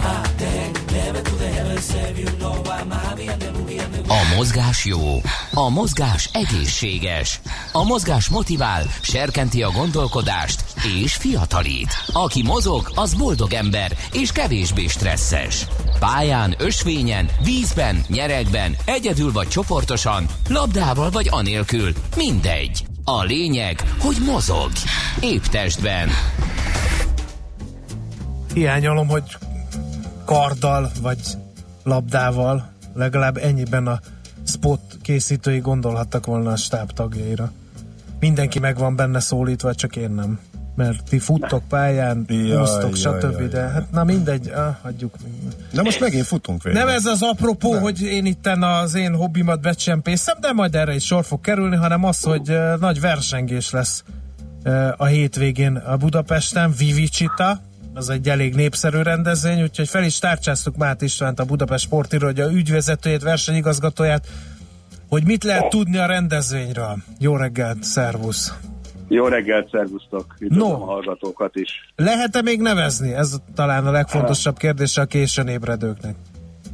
ha, 0.00 0.22
deje, 0.38 0.72
déjeme 0.92 1.20
tú, 1.22 1.36
déjeme 1.36 1.80
ser, 1.80 2.18
you 2.18 2.30
know 2.38 2.56
a 2.64 2.78
hobby 2.94 3.28
and 3.28 3.40
then 3.42 3.54
we 3.66 3.78
and. 3.78 3.94
A 4.08 4.34
mozgás 4.36 4.84
jó, 4.84 5.20
a 5.54 5.68
mozgás 5.68 6.28
egészséges, 6.32 7.40
a 7.72 7.84
mozgás 7.84 8.28
motivál, 8.28 8.86
serkenti 9.00 9.62
a 9.62 9.70
gondolkodást 9.70 10.64
és 11.00 11.14
fiatalít. 11.14 11.88
Aki 12.12 12.42
mozog, 12.42 12.90
az 12.94 13.14
boldog 13.14 13.52
ember 13.52 13.92
és 14.12 14.32
kevésbé 14.32 14.86
stresszes. 14.86 15.66
Pályán, 15.98 16.54
ösvényen, 16.58 17.28
vízben, 17.42 18.04
nyeregben, 18.08 18.76
egyedül 18.84 19.32
vagy 19.32 19.48
csoportosan, 19.48 20.26
labdával 20.48 21.10
vagy 21.10 21.28
anélkül, 21.30 21.92
mindegy. 22.16 22.84
A 23.06 23.22
lényeg, 23.22 23.82
hogy 23.98 24.16
mozog. 24.26 24.70
Épp 25.20 25.42
testben. 25.42 26.08
Hiányolom, 28.54 29.08
hogy 29.08 29.36
karddal 30.24 30.90
vagy 31.02 31.18
labdával 31.82 32.72
legalább 32.94 33.36
ennyiben 33.36 33.86
a 33.86 34.00
spot 34.46 34.80
készítői 35.02 35.58
gondolhattak 35.58 36.26
volna 36.26 36.50
a 36.50 36.56
stáb 36.56 36.90
tagjaira. 36.90 37.52
Mindenki 38.20 38.58
meg 38.58 38.78
van 38.78 38.96
benne 38.96 39.20
szólítva, 39.20 39.74
csak 39.74 39.96
én 39.96 40.10
nem. 40.10 40.38
Mert 40.74 41.04
ti 41.08 41.18
futtok 41.18 41.62
pályán, 41.68 42.24
Jaj, 42.28 42.60
úsztok, 42.60 42.98
jaj, 42.98 43.20
stb. 43.20 43.38
jaj, 43.40 43.48
de 43.48 43.58
jaj. 43.58 43.72
hát 43.72 43.90
na 43.90 44.04
mindegy, 44.04 44.48
ah, 44.48 44.74
hagyjuk. 44.82 45.14
De 45.72 45.82
most 45.82 46.00
megint 46.00 46.26
futunk 46.26 46.62
végre. 46.62 46.78
Nem 46.78 46.88
ez 46.88 47.06
az 47.06 47.22
apropó, 47.22 47.72
Nem. 47.72 47.82
hogy 47.82 48.02
én 48.02 48.26
itten 48.26 48.62
az 48.62 48.94
én 48.94 49.14
hobbimat 49.14 49.60
becsempészem, 49.60 50.36
de 50.40 50.52
majd 50.52 50.74
erre 50.74 50.94
is 50.94 51.04
sor 51.04 51.24
fog 51.24 51.40
kerülni, 51.40 51.76
hanem 51.76 52.04
az, 52.04 52.20
hogy 52.20 52.50
uh, 52.50 52.78
nagy 52.78 53.00
versengés 53.00 53.70
lesz 53.70 54.04
uh, 54.64 54.88
a 54.96 55.04
hétvégén 55.04 55.76
a 55.76 55.96
Budapesten, 55.96 56.74
Vivicita, 56.78 57.60
az 57.94 58.10
egy 58.10 58.28
elég 58.28 58.54
népszerű 58.54 59.02
rendezvény, 59.02 59.62
úgyhogy 59.62 59.88
fel 59.88 60.04
is 60.04 60.18
tárcsáztuk 60.18 60.76
Mát 60.76 61.02
Istvánt, 61.02 61.40
a 61.40 61.44
Budapest 61.44 61.84
sportirodja 61.84 62.50
ügyvezetőjét, 62.50 63.22
versenyigazgatóját, 63.22 64.26
hogy 65.08 65.24
mit 65.24 65.44
lehet 65.44 65.68
tudni 65.68 65.96
a 65.96 66.06
rendezvényről. 66.06 66.96
Jó 67.18 67.36
reggelt, 67.36 67.82
szervusz! 67.82 68.52
Jó 69.14 69.26
reggelt, 69.26 69.70
szervusztok! 69.70 70.34
Üdvözlöm 70.38 70.68
No. 70.68 70.74
a 70.74 70.84
hallgatókat 70.84 71.56
is. 71.56 71.70
Lehet-e 71.96 72.42
még 72.42 72.60
nevezni? 72.60 73.12
Ez 73.12 73.36
talán 73.54 73.86
a 73.86 73.90
legfontosabb 73.90 74.56
kérdés 74.56 74.96
a 74.96 75.04
későn 75.04 75.48
ébredőknek. 75.48 76.14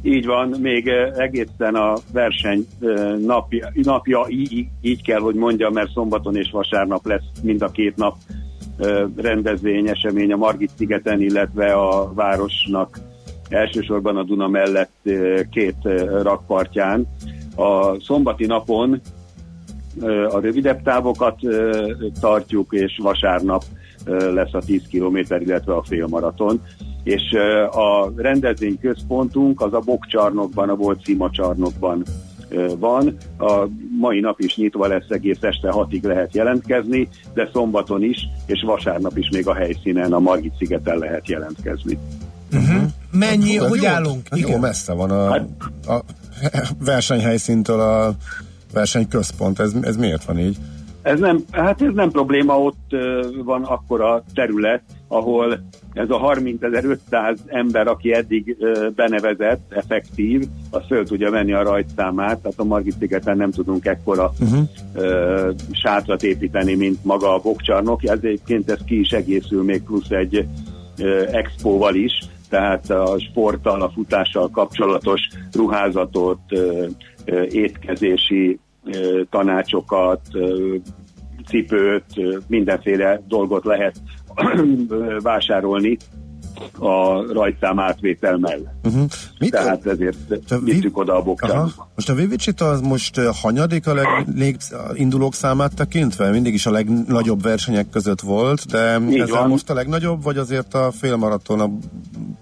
Így 0.01 0.25
van, 0.25 0.55
még 0.59 0.87
eh, 0.87 1.11
egészen 1.17 1.75
a 1.75 1.93
verseny 2.11 2.65
eh, 2.79 3.17
napja, 3.17 3.71
napja 3.73 4.25
így, 4.29 4.67
így 4.81 5.01
kell, 5.03 5.19
hogy 5.19 5.35
mondjam, 5.35 5.73
mert 5.73 5.91
szombaton 5.91 6.35
és 6.35 6.49
vasárnap 6.51 7.05
lesz 7.05 7.23
mind 7.43 7.61
a 7.61 7.69
két 7.69 7.95
nap 7.95 8.15
eh, 8.77 9.03
rendezvény, 9.17 9.87
esemény 9.87 10.31
a 10.31 10.37
Margit 10.37 10.71
szigeten, 10.77 11.21
illetve 11.21 11.73
a 11.73 12.13
városnak 12.13 12.99
elsősorban 13.49 14.17
a 14.17 14.23
Duna 14.23 14.47
mellett 14.47 15.09
két 15.51 15.77
rakpartján. 16.21 17.07
A 17.55 17.99
szombati 17.99 18.45
napon 18.45 19.01
a 20.29 20.39
rövidebb 20.39 20.81
távokat 20.81 21.39
tartjuk, 22.19 22.73
és 22.73 22.99
vasárnap 23.01 23.63
lesz 24.33 24.53
a 24.53 24.59
10 24.65 24.81
km, 24.91 25.17
illetve 25.17 25.73
a 25.73 25.83
félmaraton. 25.83 26.61
És 27.03 27.21
a 27.71 28.11
rendezvény 28.15 28.79
központunk 28.79 29.61
az 29.61 29.73
a 29.73 29.79
Bokcsarnokban, 29.79 30.69
a 30.69 30.75
volt 30.75 31.03
Szima 31.03 31.29
csarnokban 31.29 32.03
eh, 32.49 32.65
van. 32.79 33.17
A 33.39 33.67
mai 33.99 34.19
nap 34.19 34.39
is 34.39 34.55
nyitva 34.55 34.87
lesz, 34.87 35.09
egész 35.09 35.41
este 35.41 35.69
hatig 35.71 36.03
lehet 36.03 36.35
jelentkezni, 36.35 37.07
de 37.33 37.49
szombaton 37.53 38.03
is, 38.03 38.17
és 38.45 38.63
vasárnap 38.65 39.17
is 39.17 39.29
még 39.31 39.47
a 39.47 39.53
helyszínen, 39.53 40.13
a 40.13 40.19
Margit 40.19 40.53
szigeten 40.57 40.97
lehet 40.97 41.27
jelentkezni. 41.27 41.97
Mennyi, 43.11 43.57
Hát, 43.57 43.67
hogy 43.67 43.81
jó, 43.81 43.89
állunk? 43.89 44.27
hát 44.29 44.39
Jó 44.39 44.47
Igen. 44.47 44.59
messze 44.59 44.93
van 44.93 45.11
a, 45.11 45.29
Hát- 45.31 45.47
a 45.87 45.99
versenyhelyszíntől 46.85 47.79
a 47.79 48.15
versenyközpont. 48.73 49.59
Ez, 49.59 49.73
ez 49.81 49.97
miért 49.97 50.23
van 50.23 50.39
így? 50.39 50.57
Ez 51.01 51.19
nem, 51.19 51.43
hát 51.51 51.81
ez 51.81 51.93
nem 51.93 52.11
probléma, 52.11 52.59
ott 52.59 52.95
van 53.43 53.63
akkora 53.63 54.23
terület, 54.33 54.81
ahol 55.07 55.59
ez 55.93 56.09
a 56.09 56.19
30.500 56.19 57.37
ember, 57.45 57.87
aki 57.87 58.13
eddig 58.13 58.57
benevezett, 58.95 59.73
effektív, 59.73 60.43
az 60.69 60.81
föl 60.87 61.05
tudja 61.05 61.31
venni 61.31 61.53
a 61.53 61.63
rajtszámát, 61.63 62.41
tehát 62.41 62.59
a 62.59 62.63
Margit 62.63 62.97
szigeten 62.99 63.37
nem 63.37 63.51
tudunk 63.51 63.85
ekkora 63.85 64.31
uh-huh. 64.39 64.67
sátrat 65.71 66.23
építeni, 66.23 66.75
mint 66.75 67.03
maga 67.03 67.33
a 67.33 67.39
bokcsarnok, 67.39 68.03
ez 68.03 68.19
egyébként 68.21 68.69
ez 68.69 68.79
ki 68.85 68.99
is 68.99 69.11
egészül 69.11 69.63
még 69.63 69.83
plusz 69.83 70.09
egy 70.09 70.47
expóval 71.31 71.95
is, 71.95 72.19
tehát 72.49 72.89
a 72.89 73.19
sporttal, 73.19 73.81
a 73.81 73.89
futással 73.89 74.49
kapcsolatos 74.49 75.21
ruházatot, 75.53 76.39
étkezési 77.49 78.59
tanácsokat, 79.29 80.21
cipőt, 81.47 82.05
mindenféle 82.47 83.21
dolgot 83.27 83.65
lehet 83.65 84.01
vásárolni 85.21 85.97
a 86.79 87.25
rajtszám 87.33 87.79
átvétel 87.79 88.37
mellett. 88.37 88.75
Uh-huh. 88.83 89.05
Mit 89.39 89.51
Tehát 89.51 89.85
ezért 89.85 90.17
vittük 90.63 90.97
oda 90.97 91.15
a. 91.15 91.55
Aha. 91.57 91.89
Most 91.95 92.09
a 92.09 92.13
Vivicita 92.13 92.69
az 92.69 92.81
most 92.81 93.19
hanyadik 93.19 93.87
a 93.87 93.93
leg, 93.93 94.07
indulók 94.93 95.33
számát 95.33 95.75
tekintve? 95.75 96.29
Mindig 96.29 96.53
is 96.53 96.65
a 96.65 96.71
legnagyobb 96.71 97.41
versenyek 97.41 97.89
között 97.89 98.21
volt, 98.21 98.65
de 98.65 98.99
Így 99.09 99.19
ez 99.19 99.29
van. 99.29 99.49
most 99.49 99.69
a 99.69 99.73
legnagyobb, 99.73 100.23
vagy 100.23 100.37
azért 100.37 100.73
a 100.73 100.91
félmaraton, 100.91 101.59
a 101.59 101.69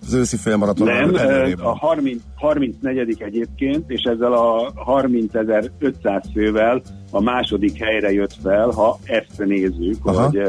az 0.10 0.20
őszi 0.20 0.38
félmaraton 0.38 0.88
Nem, 0.88 1.14
a 1.62 1.78
30, 1.78 2.22
34 2.36 3.22
egyébként, 3.22 3.90
és 3.90 4.02
ezzel 4.02 4.34
a 4.34 4.74
30.500 4.86 6.24
fővel 6.34 6.82
a 7.12 7.22
második 7.22 7.84
helyre 7.84 8.12
jött 8.12 8.34
fel, 8.44 8.70
ha 8.70 9.00
ezt 9.04 9.46
nézzük, 9.46 10.06
Aha. 10.06 10.26
hogy 10.26 10.42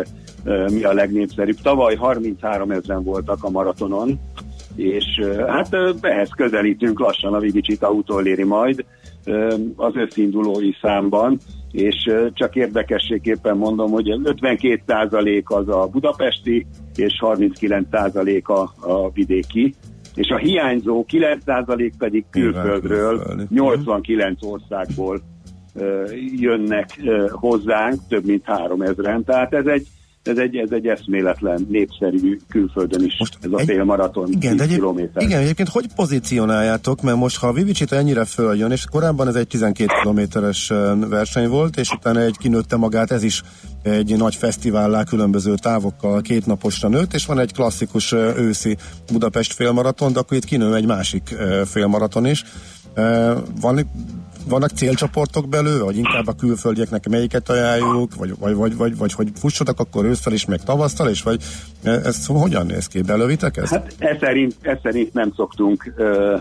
ö, 0.45 0.69
mi 0.73 0.83
a 0.83 0.93
legnépszerűbb. 0.93 1.61
Tavaly 1.63 1.95
33 1.95 2.71
ezeren 2.71 3.03
voltak 3.03 3.45
a 3.45 3.51
maratonon, 3.51 4.21
és 4.77 5.05
hát 5.47 5.77
ehhez 6.01 6.31
közelítünk 6.37 6.99
lassan, 6.99 7.35
a 7.35 7.39
Vigicita 7.39 7.91
utoléri 7.91 8.45
majd 8.45 8.85
az 9.77 9.93
összindulói 9.97 10.71
számban, 10.83 11.39
és 11.71 12.11
csak 12.33 12.57
érdekességképpen 12.57 13.57
mondom, 13.57 13.91
hogy 13.91 14.09
52% 14.25 15.45
az 15.45 15.69
a 15.69 15.89
budapesti, 15.93 16.67
és 17.01 17.19
39% 17.21 18.43
a, 18.43 18.93
a 18.93 19.11
vidéki, 19.11 19.75
és 20.15 20.29
a 20.29 20.37
hiányzó 20.37 21.05
9% 21.09 21.93
pedig 21.99 22.25
külföldről, 22.31 23.17
külföldi. 23.17 23.45
89 23.51 24.45
országból 24.45 25.21
jönnek 26.37 27.01
hozzánk, 27.31 28.01
több 28.09 28.25
mint 28.25 28.45
3000-en, 28.47 29.25
tehát 29.25 29.55
ez 29.55 29.67
egy 29.67 29.87
ez 30.23 30.39
egy, 30.39 30.57
ez 30.57 30.69
egy 30.71 30.87
eszméletlen, 30.87 31.67
népszerű 31.71 32.39
külföldön 32.49 33.05
is 33.05 33.17
Most 33.19 33.39
ez 33.43 33.51
a 33.53 33.59
egy- 33.59 33.67
félmaraton, 33.67 34.27
Igen, 34.29 34.41
10 34.51 34.55
de 34.57 34.63
egyéb, 34.63 34.77
kilométer. 34.77 35.23
igen, 35.23 35.41
egyébként 35.41 35.69
hogy 35.69 35.87
pozícionáljátok, 35.97 37.03
mert 37.03 37.17
most 37.17 37.39
ha 37.39 37.47
a 37.47 37.53
Vivicita 37.53 37.97
ennyire 37.97 38.25
följön, 38.25 38.71
és 38.71 38.85
korábban 38.91 39.29
ez 39.29 39.35
egy 39.35 39.47
12 39.47 39.93
kilométeres 40.03 40.73
verseny 41.09 41.49
volt, 41.49 41.77
és 41.77 41.91
utána 41.91 42.21
egy 42.21 42.37
kinőtte 42.39 42.77
magát, 42.77 43.11
ez 43.11 43.23
is 43.23 43.43
egy 43.83 44.17
nagy 44.17 44.35
fesztivállá 44.35 45.05
különböző 45.05 45.55
távokkal 45.55 46.21
két 46.21 46.47
naposra 46.47 46.89
nőtt, 46.89 47.15
és 47.15 47.27
van 47.27 47.39
egy 47.39 47.53
klasszikus 47.53 48.13
őszi 48.37 48.77
Budapest 49.13 49.53
félmaraton, 49.53 50.13
de 50.13 50.19
akkor 50.19 50.37
itt 50.37 50.45
kinő 50.45 50.75
egy 50.75 50.87
másik 50.87 51.35
félmaraton 51.65 52.27
is. 52.27 52.45
Van, 53.61 53.89
vannak 54.49 54.71
célcsoportok 54.71 55.49
belőle, 55.49 55.85
vagy 55.85 55.97
inkább 55.97 56.27
a 56.27 56.33
külföldieknek 56.33 57.09
melyiket 57.09 57.49
ajánljuk, 57.49 58.15
vagy, 58.15 58.35
vagy, 58.39 58.55
vagy, 58.55 58.77
vagy, 58.77 58.97
vagy 58.97 59.13
hogy 59.13 59.29
fussatok 59.35 59.81
akkor 59.81 60.05
ősszel 60.05 60.33
is, 60.33 60.45
meg 60.45 60.63
tavasszal 60.63 61.11
is, 61.11 61.23
vagy 61.23 61.43
ö, 61.85 61.91
ez 62.05 62.27
hogyan 62.27 62.67
néz 62.67 62.87
ki? 62.87 63.03
Belövitek 63.03 63.57
ezt? 63.57 63.73
Hát 63.73 63.95
ez 63.99 64.19
szerint, 64.21 64.55
ez 64.61 64.79
szerint 64.83 65.13
nem 65.13 65.33
szoktunk 65.37 65.93
ö, 65.97 66.37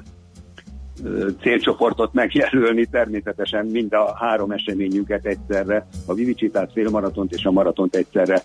célcsoportot 1.42 2.14
megjelölni, 2.14 2.86
természetesen 2.86 3.66
mind 3.66 3.94
a 3.94 4.16
három 4.16 4.52
eseményünket 4.52 5.26
egyszerre, 5.26 5.88
a 6.06 6.14
Vivicitát, 6.14 6.72
félmaratont 6.74 7.34
és 7.34 7.44
a 7.44 7.52
maratont 7.52 7.96
egyszerre 7.96 8.42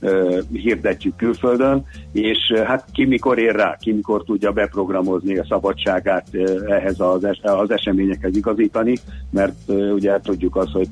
ö, 0.00 0.38
hirdetjük 0.52 1.16
külföldön, 1.16 1.86
és 2.12 2.52
hát 2.64 2.84
ki 2.92 3.04
mikor 3.04 3.38
ér 3.38 3.54
rá, 3.54 3.76
ki 3.80 3.92
mikor 3.92 4.24
tudja 4.24 4.52
beprogramozni 4.52 5.38
a 5.38 5.46
szabadságát 5.48 6.26
ö, 6.32 6.72
ehhez 6.72 7.00
az, 7.00 7.24
es- 7.24 7.44
az 7.44 7.70
eseményekhez 7.70 8.36
igazítani, 8.36 8.96
mert 9.30 9.56
ö, 9.66 9.90
ugye 9.90 10.20
tudjuk 10.20 10.56
azt, 10.56 10.72
hogy 10.72 10.88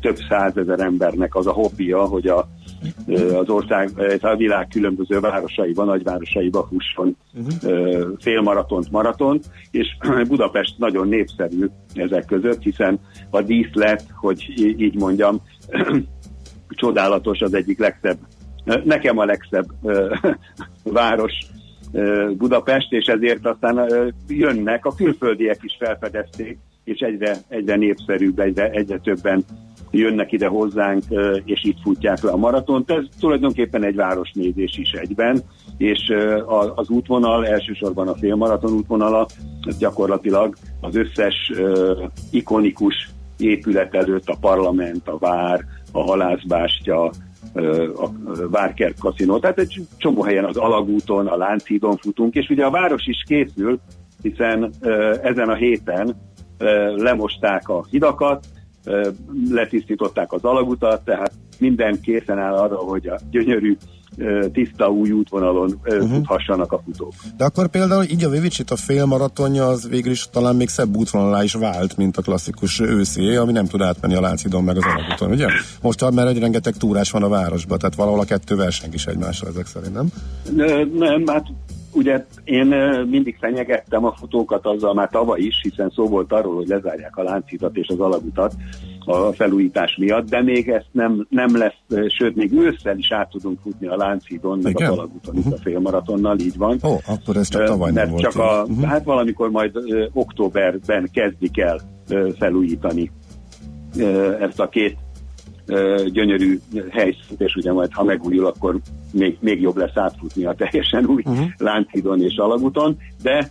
több 0.00 0.16
százezer 0.28 0.80
embernek 0.80 1.34
az 1.34 1.46
a 1.46 1.52
hobbija, 1.52 2.04
hogy 2.04 2.26
a 2.26 2.48
az 3.34 3.48
ország, 3.48 3.90
a 4.20 4.36
világ 4.36 4.68
különböző 4.68 5.20
városaiban, 5.20 5.86
nagyvárosaiban 5.86 6.68
fusson 6.68 7.16
ö, 7.62 8.06
félmaratont, 8.18 8.90
maratont, 8.90 9.44
és 9.70 9.96
Budapest 10.28 10.78
nagyon 10.78 11.08
népszerű 11.08 11.66
ezek 11.94 12.24
között, 12.24 12.62
hiszen 12.62 13.00
a 13.30 13.42
díszlet, 13.42 14.04
hogy 14.14 14.52
így 14.56 14.94
mondjam, 14.94 15.40
csodálatos, 16.68 17.40
az 17.40 17.54
egyik 17.54 17.78
legszebb, 17.78 18.18
nekem 18.84 19.18
a 19.18 19.24
legszebb 19.24 19.66
város 20.82 21.32
Budapest, 22.36 22.92
és 22.92 23.06
ezért 23.06 23.46
aztán 23.46 23.90
jönnek, 24.28 24.86
a 24.86 24.94
külföldiek 24.94 25.58
is 25.62 25.76
felfedezték, 25.78 26.58
és 26.84 27.00
egyre, 27.00 27.36
egyre 27.48 27.76
népszerűbb, 27.76 28.38
egyre, 28.38 28.70
egyre 28.70 28.98
többen 28.98 29.44
jönnek 29.90 30.32
ide 30.32 30.46
hozzánk, 30.46 31.02
és 31.44 31.64
itt 31.64 31.80
futják 31.82 32.22
le 32.22 32.30
a 32.30 32.36
maratont. 32.36 32.90
Ez 32.90 33.04
tulajdonképpen 33.20 33.84
egy 33.84 33.94
városnézés 33.94 34.78
is 34.78 34.90
egyben, 34.90 35.42
és 35.76 36.12
az 36.74 36.88
útvonal, 36.88 37.46
elsősorban 37.46 38.08
a 38.08 38.14
félmaraton 38.14 38.72
útvonala, 38.72 39.26
gyakorlatilag 39.78 40.54
az 40.80 40.96
összes 40.96 41.52
ikonikus 42.30 43.08
épület 43.38 43.94
előtt 43.94 44.28
a 44.28 44.36
parlament, 44.40 45.08
a 45.08 45.18
vár, 45.18 45.64
a 45.92 46.02
halászbástya, 46.02 47.10
a 47.94 48.08
Várkert 48.50 48.98
kaszinó, 48.98 49.38
tehát 49.38 49.58
egy 49.58 49.80
csomó 49.96 50.22
helyen 50.22 50.44
az 50.44 50.56
Alagúton, 50.56 51.26
a 51.26 51.36
Lánchídon 51.36 51.96
futunk, 51.96 52.34
és 52.34 52.48
ugye 52.48 52.64
a 52.64 52.70
város 52.70 53.06
is 53.06 53.22
készül, 53.26 53.80
hiszen 54.22 54.72
ezen 55.22 55.48
a 55.48 55.54
héten 55.54 56.16
lemosták 56.96 57.68
a 57.68 57.84
hidakat, 57.90 58.46
letisztították 59.50 60.32
az 60.32 60.44
alagutat, 60.44 61.04
tehát 61.04 61.32
minden 61.58 62.00
készen 62.00 62.38
áll 62.38 62.54
arra, 62.54 62.76
hogy 62.76 63.06
a 63.06 63.18
gyönyörű, 63.30 63.76
tiszta 64.52 64.90
új 64.90 65.10
útvonalon 65.10 65.80
Mhm. 65.84 66.14
futhassanak 66.14 66.72
a 66.72 66.80
futók. 66.84 67.12
De 67.36 67.44
akkor 67.44 67.68
például 67.68 68.02
így 68.04 68.24
a 68.24 68.28
Vivicsit 68.28 68.70
a 68.70 68.76
félmaratonja 68.76 69.66
az 69.66 69.88
végül 69.88 70.12
is 70.12 70.26
talán 70.32 70.56
még 70.56 70.68
szebb 70.68 70.96
útvonalá 70.96 71.42
is 71.42 71.52
vált, 71.54 71.96
mint 71.96 72.16
a 72.16 72.22
klasszikus 72.22 72.80
őszi, 72.80 73.34
ami 73.36 73.52
nem 73.52 73.66
tud 73.66 73.80
átmenni 73.80 74.14
a 74.14 74.20
Lánchidon 74.20 74.64
meg 74.64 74.76
az 74.76 74.84
Alagúton, 74.84 75.30
ugye? 75.30 75.46
Most 75.82 76.10
már 76.10 76.26
egy 76.26 76.38
rengeteg 76.38 76.76
túrás 76.76 77.10
van 77.10 77.22
a 77.22 77.28
városban, 77.28 77.78
tehát 77.78 77.94
valahol 77.94 78.20
a 78.20 78.24
kettő 78.24 78.56
verseng 78.56 78.94
is 78.94 79.06
egymással 79.06 79.48
ezek 79.48 79.66
szerint, 79.66 79.94
nem? 79.94 80.08
Nem, 80.98 81.26
hát 81.26 81.46
ugye 81.98 82.26
én 82.44 82.66
mindig 83.10 83.36
fenyegettem 83.40 84.04
a 84.04 84.12
futókat 84.12 84.66
azzal 84.66 84.94
már 84.94 85.08
tavaly 85.10 85.40
is, 85.40 85.60
hiszen 85.62 85.90
szó 85.94 86.06
volt 86.08 86.32
arról, 86.32 86.54
hogy 86.54 86.66
lezárják 86.66 87.16
a 87.16 87.22
Lánchidat 87.22 87.76
és 87.76 87.88
az 87.88 87.98
Alagutat 88.00 88.54
a 89.04 89.32
felújítás 89.32 89.96
miatt, 89.96 90.28
de 90.28 90.42
még 90.42 90.68
ezt 90.68 90.88
nem, 90.92 91.26
nem 91.30 91.56
lesz, 91.56 92.08
sőt, 92.18 92.36
még 92.36 92.52
ősszel 92.52 92.98
is 92.98 93.12
át 93.12 93.30
tudunk 93.30 93.58
futni 93.62 93.86
a 93.86 93.96
Lánchidon, 93.96 94.58
meg 94.62 94.72
Igen? 94.72 94.90
az 94.90 94.98
Alagúton, 94.98 95.36
itt 95.36 95.52
a 95.52 95.56
félmaratonnal, 95.62 96.38
így 96.38 96.56
van. 96.56 96.78
Ó, 96.84 96.96
akkor 97.06 97.36
ez 97.36 97.48
csak 97.48 97.64
tavaly 97.64 97.90
nem 97.92 98.08
mert 98.08 98.10
volt. 98.10 98.22
csak 98.22 98.36
a, 98.42 98.64
Mhm. 98.68 98.82
hát 98.82 99.04
valamikor 99.04 99.50
majd 99.50 99.76
ö, 99.76 100.06
októberben 100.12 101.08
kezdik 101.12 101.58
el 101.58 101.80
ö, 102.08 102.28
felújítani 102.38 103.10
ö, 103.98 104.32
ezt 104.40 104.60
a 104.60 104.68
két 104.68 104.96
gyönyörű 106.06 106.58
helyszínt, 106.90 107.40
és 107.40 107.54
ugye 107.54 107.72
majd 107.72 107.92
ha 107.92 108.04
megújul, 108.04 108.46
akkor 108.46 108.78
még, 109.12 109.36
még 109.40 109.60
jobb 109.60 109.76
lesz 109.76 109.96
átfutni 109.96 110.44
a 110.44 110.54
teljesen 110.54 111.04
új 111.06 111.22
uh-huh. 111.26 111.46
Lánchidon 111.56 112.22
és 112.22 112.36
Alagúton, 112.36 112.96
de 113.22 113.50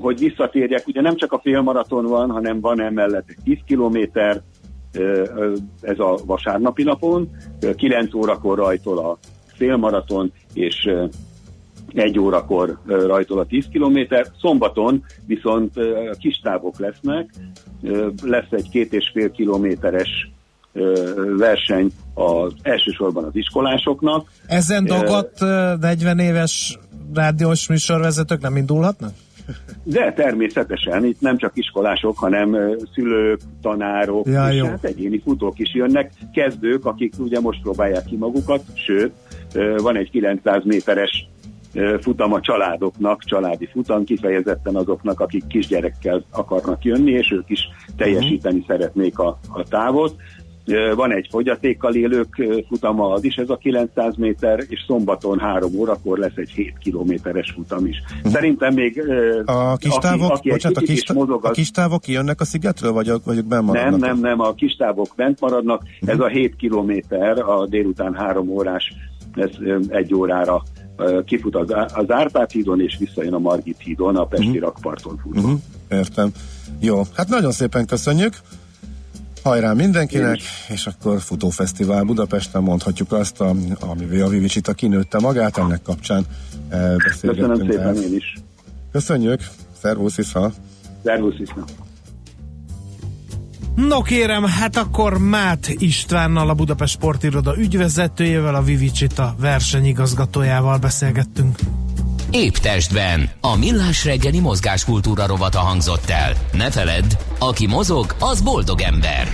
hogy 0.00 0.18
visszatérjek, 0.18 0.86
ugye 0.86 1.00
nem 1.00 1.16
csak 1.16 1.32
a 1.32 1.40
félmaraton 1.42 2.06
van, 2.06 2.30
hanem 2.30 2.60
van 2.60 2.80
emellett 2.80 3.28
egy 3.28 3.38
10 3.44 3.58
kilométer, 3.66 4.42
ez 5.80 5.98
a 5.98 6.18
vasárnapi 6.26 6.82
napon, 6.82 7.30
ö, 7.60 7.74
9 7.74 8.14
órakor 8.14 8.58
rajtol 8.58 8.98
a 8.98 9.18
félmaraton, 9.46 10.32
és 10.52 10.90
egy 11.92 12.18
órakor 12.18 12.78
rajtol 12.86 13.38
a 13.38 13.46
10 13.46 13.68
kilométer. 13.68 14.26
Szombaton 14.40 15.04
viszont 15.26 15.72
kis 16.18 16.40
távok 16.42 16.78
lesznek, 16.78 17.30
lesz 18.22 18.50
egy 18.50 18.68
két 18.68 18.92
és 18.92 19.10
fél 19.12 19.30
kilométeres 19.30 20.33
verseny 21.36 21.90
az 22.14 22.52
elsősorban 22.62 23.24
az 23.24 23.36
iskolásoknak. 23.36 24.30
Ezen 24.46 24.84
dagadt 24.84 25.42
ö, 25.42 25.74
40 25.80 26.18
éves 26.18 26.78
rádiós 27.14 27.68
műsorvezetők 27.68 28.40
nem 28.40 28.56
indulhatnak? 28.56 29.10
De 29.82 30.12
természetesen 30.12 31.04
itt 31.04 31.20
nem 31.20 31.36
csak 31.38 31.52
iskolások, 31.54 32.18
hanem 32.18 32.56
szülők, 32.94 33.40
tanárok, 33.62 34.26
Ja, 34.26 34.48
és 34.50 34.56
jó. 34.56 34.64
hát 34.66 34.84
egyéni 34.84 35.20
futók 35.20 35.58
is 35.58 35.74
jönnek, 35.74 36.12
kezdők, 36.32 36.84
akik 36.84 37.14
ugye 37.18 37.40
most 37.40 37.60
próbálják 37.62 38.04
ki 38.04 38.16
magukat, 38.16 38.62
sőt, 38.74 39.12
van 39.76 39.96
egy 39.96 40.10
900 40.10 40.64
méteres 40.64 41.28
futam 42.00 42.32
a 42.32 42.40
családoknak, 42.40 43.22
családi 43.24 43.68
futam, 43.72 44.04
kifejezetten 44.04 44.76
azoknak, 44.76 45.20
akik 45.20 45.46
kisgyerekkel 45.46 46.24
akarnak 46.30 46.84
jönni, 46.84 47.10
és 47.10 47.30
ők 47.32 47.50
is 47.50 47.60
teljesíteni 47.96 48.58
Mhm. 48.58 48.66
szeretnék 48.66 49.18
a, 49.18 49.38
a 49.48 49.62
távot. 49.62 50.14
Van 50.94 51.12
egy 51.12 51.26
fogyatékkal 51.30 51.94
élők 51.94 52.42
futama, 52.68 53.10
az 53.12 53.24
is 53.24 53.34
ez 53.36 53.50
a 53.50 53.56
900 53.56 54.14
méter, 54.16 54.64
és 54.68 54.84
szombaton 54.86 55.38
3 55.38 55.74
órakor 55.74 56.18
lesz 56.18 56.36
egy 56.36 56.50
7 56.50 56.78
kilométeres 56.78 57.50
futam 57.50 57.86
is. 57.86 57.96
Szerintem 58.24 58.74
még 58.74 59.02
Mhm. 59.06 59.56
A 59.56 59.76
kis 59.76 59.90
aki- 59.90 60.06
távok, 60.06 60.30
aki 60.32 60.48
egy 60.48 60.52
bocsánat, 60.54 60.76
a 60.76 60.80
kis, 60.80 61.02
is 61.02 61.12
mozog, 61.12 61.44
a 61.44 61.50
kis 61.50 61.70
távok 61.70 62.00
kijönnek 62.00 62.40
a 62.40 62.44
szigetről, 62.44 62.92
vagy, 62.92 63.12
vagy 63.24 63.36
ők 63.36 63.48
nem, 63.48 63.64
maradnak? 63.64 64.00
nem, 64.00 64.18
nem, 64.18 64.40
a 64.40 64.54
kis 64.54 64.76
távok 64.76 65.08
bent 65.16 65.40
maradnak. 65.40 65.82
Mhm. 66.00 66.10
Ez 66.10 66.20
a 66.20 66.26
7 66.26 66.56
kilométer, 66.56 67.38
a 67.38 67.66
délután 67.66 68.14
3 68.14 68.48
órás, 68.48 68.92
ez 69.34 69.50
egy 69.88 70.14
órára 70.14 70.62
kifut 71.24 71.56
az, 71.56 71.70
az 71.94 72.04
Árpád 72.10 72.50
hídon, 72.50 72.80
és 72.80 72.96
visszajön 72.98 73.34
a 73.34 73.38
Margit 73.38 73.76
hídon, 73.78 74.16
a 74.16 74.24
Pesti 74.24 74.58
rakparton 74.58 75.18
futva. 75.22 75.40
Uh-huh. 75.40 75.58
Értem. 75.90 76.30
Jó, 76.80 77.02
hát 77.14 77.28
nagyon 77.28 77.52
szépen 77.52 77.86
köszönjük. 77.86 78.34
Hajrá 79.44 79.72
mindenkinek, 79.72 80.38
és 80.68 80.86
akkor 80.86 81.20
Futófesztivál 81.20 82.02
Budapesten 82.02 82.62
mondhatjuk 82.62 83.12
azt, 83.12 83.40
a, 83.40 83.54
amivel 83.80 84.26
a 84.26 84.28
Vivicsita 84.28 84.72
kinőtte 84.72 85.18
magát, 85.18 85.58
ennek 85.58 85.82
kapcsán 85.82 86.24
eh, 86.68 86.94
beszélgettünk. 86.96 87.50
Köszönöm 87.50 87.70
szépen 87.70 87.86
el. 87.86 88.02
én 88.02 88.14
is. 88.14 88.34
Köszönjük, 88.92 89.40
szervusz 89.80 90.18
Isza. 90.18 90.52
Szervusz 91.04 91.38
Isza. 91.38 91.64
No 93.74 94.02
kérem, 94.02 94.44
hát 94.44 94.76
akkor 94.76 95.18
Mát 95.18 95.68
Istvánnal, 95.68 96.48
a 96.48 96.54
Budapest 96.54 96.94
Sportiroda 96.94 97.58
ügyvezetőjével, 97.58 98.54
a 98.54 98.62
Vivicsita 98.62 99.34
versenyigazgatójával 99.40 100.78
beszélgettünk. 100.78 101.58
Épp 102.30 102.54
testben. 102.54 103.30
A 103.40 103.56
millás 103.56 104.04
reggeli 104.04 104.40
mozgáskultúra 104.40 105.26
rovata 105.26 105.58
hangzott 105.58 106.10
el. 106.10 106.32
Ne 106.52 106.70
feledd, 106.70 107.04
aki 107.38 107.66
mozog, 107.66 108.14
az 108.18 108.40
boldog 108.40 108.80
ember. 108.80 109.28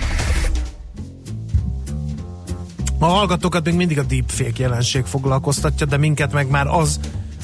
A 2.99 3.05
hallgatókat 3.05 3.65
még 3.65 3.73
mindig 3.73 3.99
a 3.99 4.03
deepfake 4.03 4.61
jelenség 4.63 5.05
foglalkoztatja, 5.05 5.85
de 5.85 5.97
minket 5.97 6.33
meg 6.33 6.49
már 6.49 6.67
az, 6.67 6.99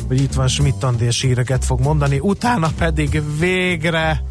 hogy 0.08 0.22
itt 0.22 0.34
van 0.34 0.48
Schmidt 0.48 0.84
Andi 0.84 1.06
és 1.06 1.22
híreket 1.22 1.66
fog 1.66 1.80
mondani, 1.80 2.20
utána 2.20 2.70
pedig 2.78 3.22
végre 3.40 4.24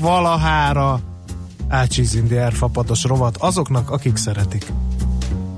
valahára 0.00 1.00
átsízindi 1.68 2.36
erfapados 2.36 3.04
rovat 3.04 3.36
azoknak, 3.36 3.90
akik 3.90 4.16
szeretik. 4.16 4.66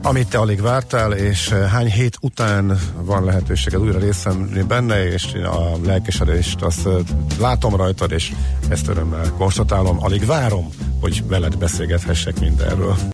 Amit 0.03 0.28
te 0.28 0.38
alig 0.38 0.61
vártál, 0.61 1.12
és 1.12 1.51
eh, 1.51 1.70
hány 1.70 1.90
hét 1.90 2.16
után 2.20 2.78
van 3.03 3.24
lehetőséged 3.24 3.80
újra 3.80 3.98
részt 3.98 4.22
venni 4.22 4.62
benne, 4.62 5.12
és 5.12 5.32
a 5.34 5.76
lelkesedést 5.84 6.62
azt 6.62 6.86
eh, 6.86 6.92
látom 7.38 7.76
rajtad, 7.76 8.12
és 8.12 8.32
ezt 8.68 8.88
örömmel 8.88 9.32
konstatálom, 9.38 10.05
alig 10.05 10.26
várom, 10.26 10.68
hogy 11.01 11.22
veled 11.26 11.59
beszélgethessek 11.59 12.40
mindenről. 12.40 12.96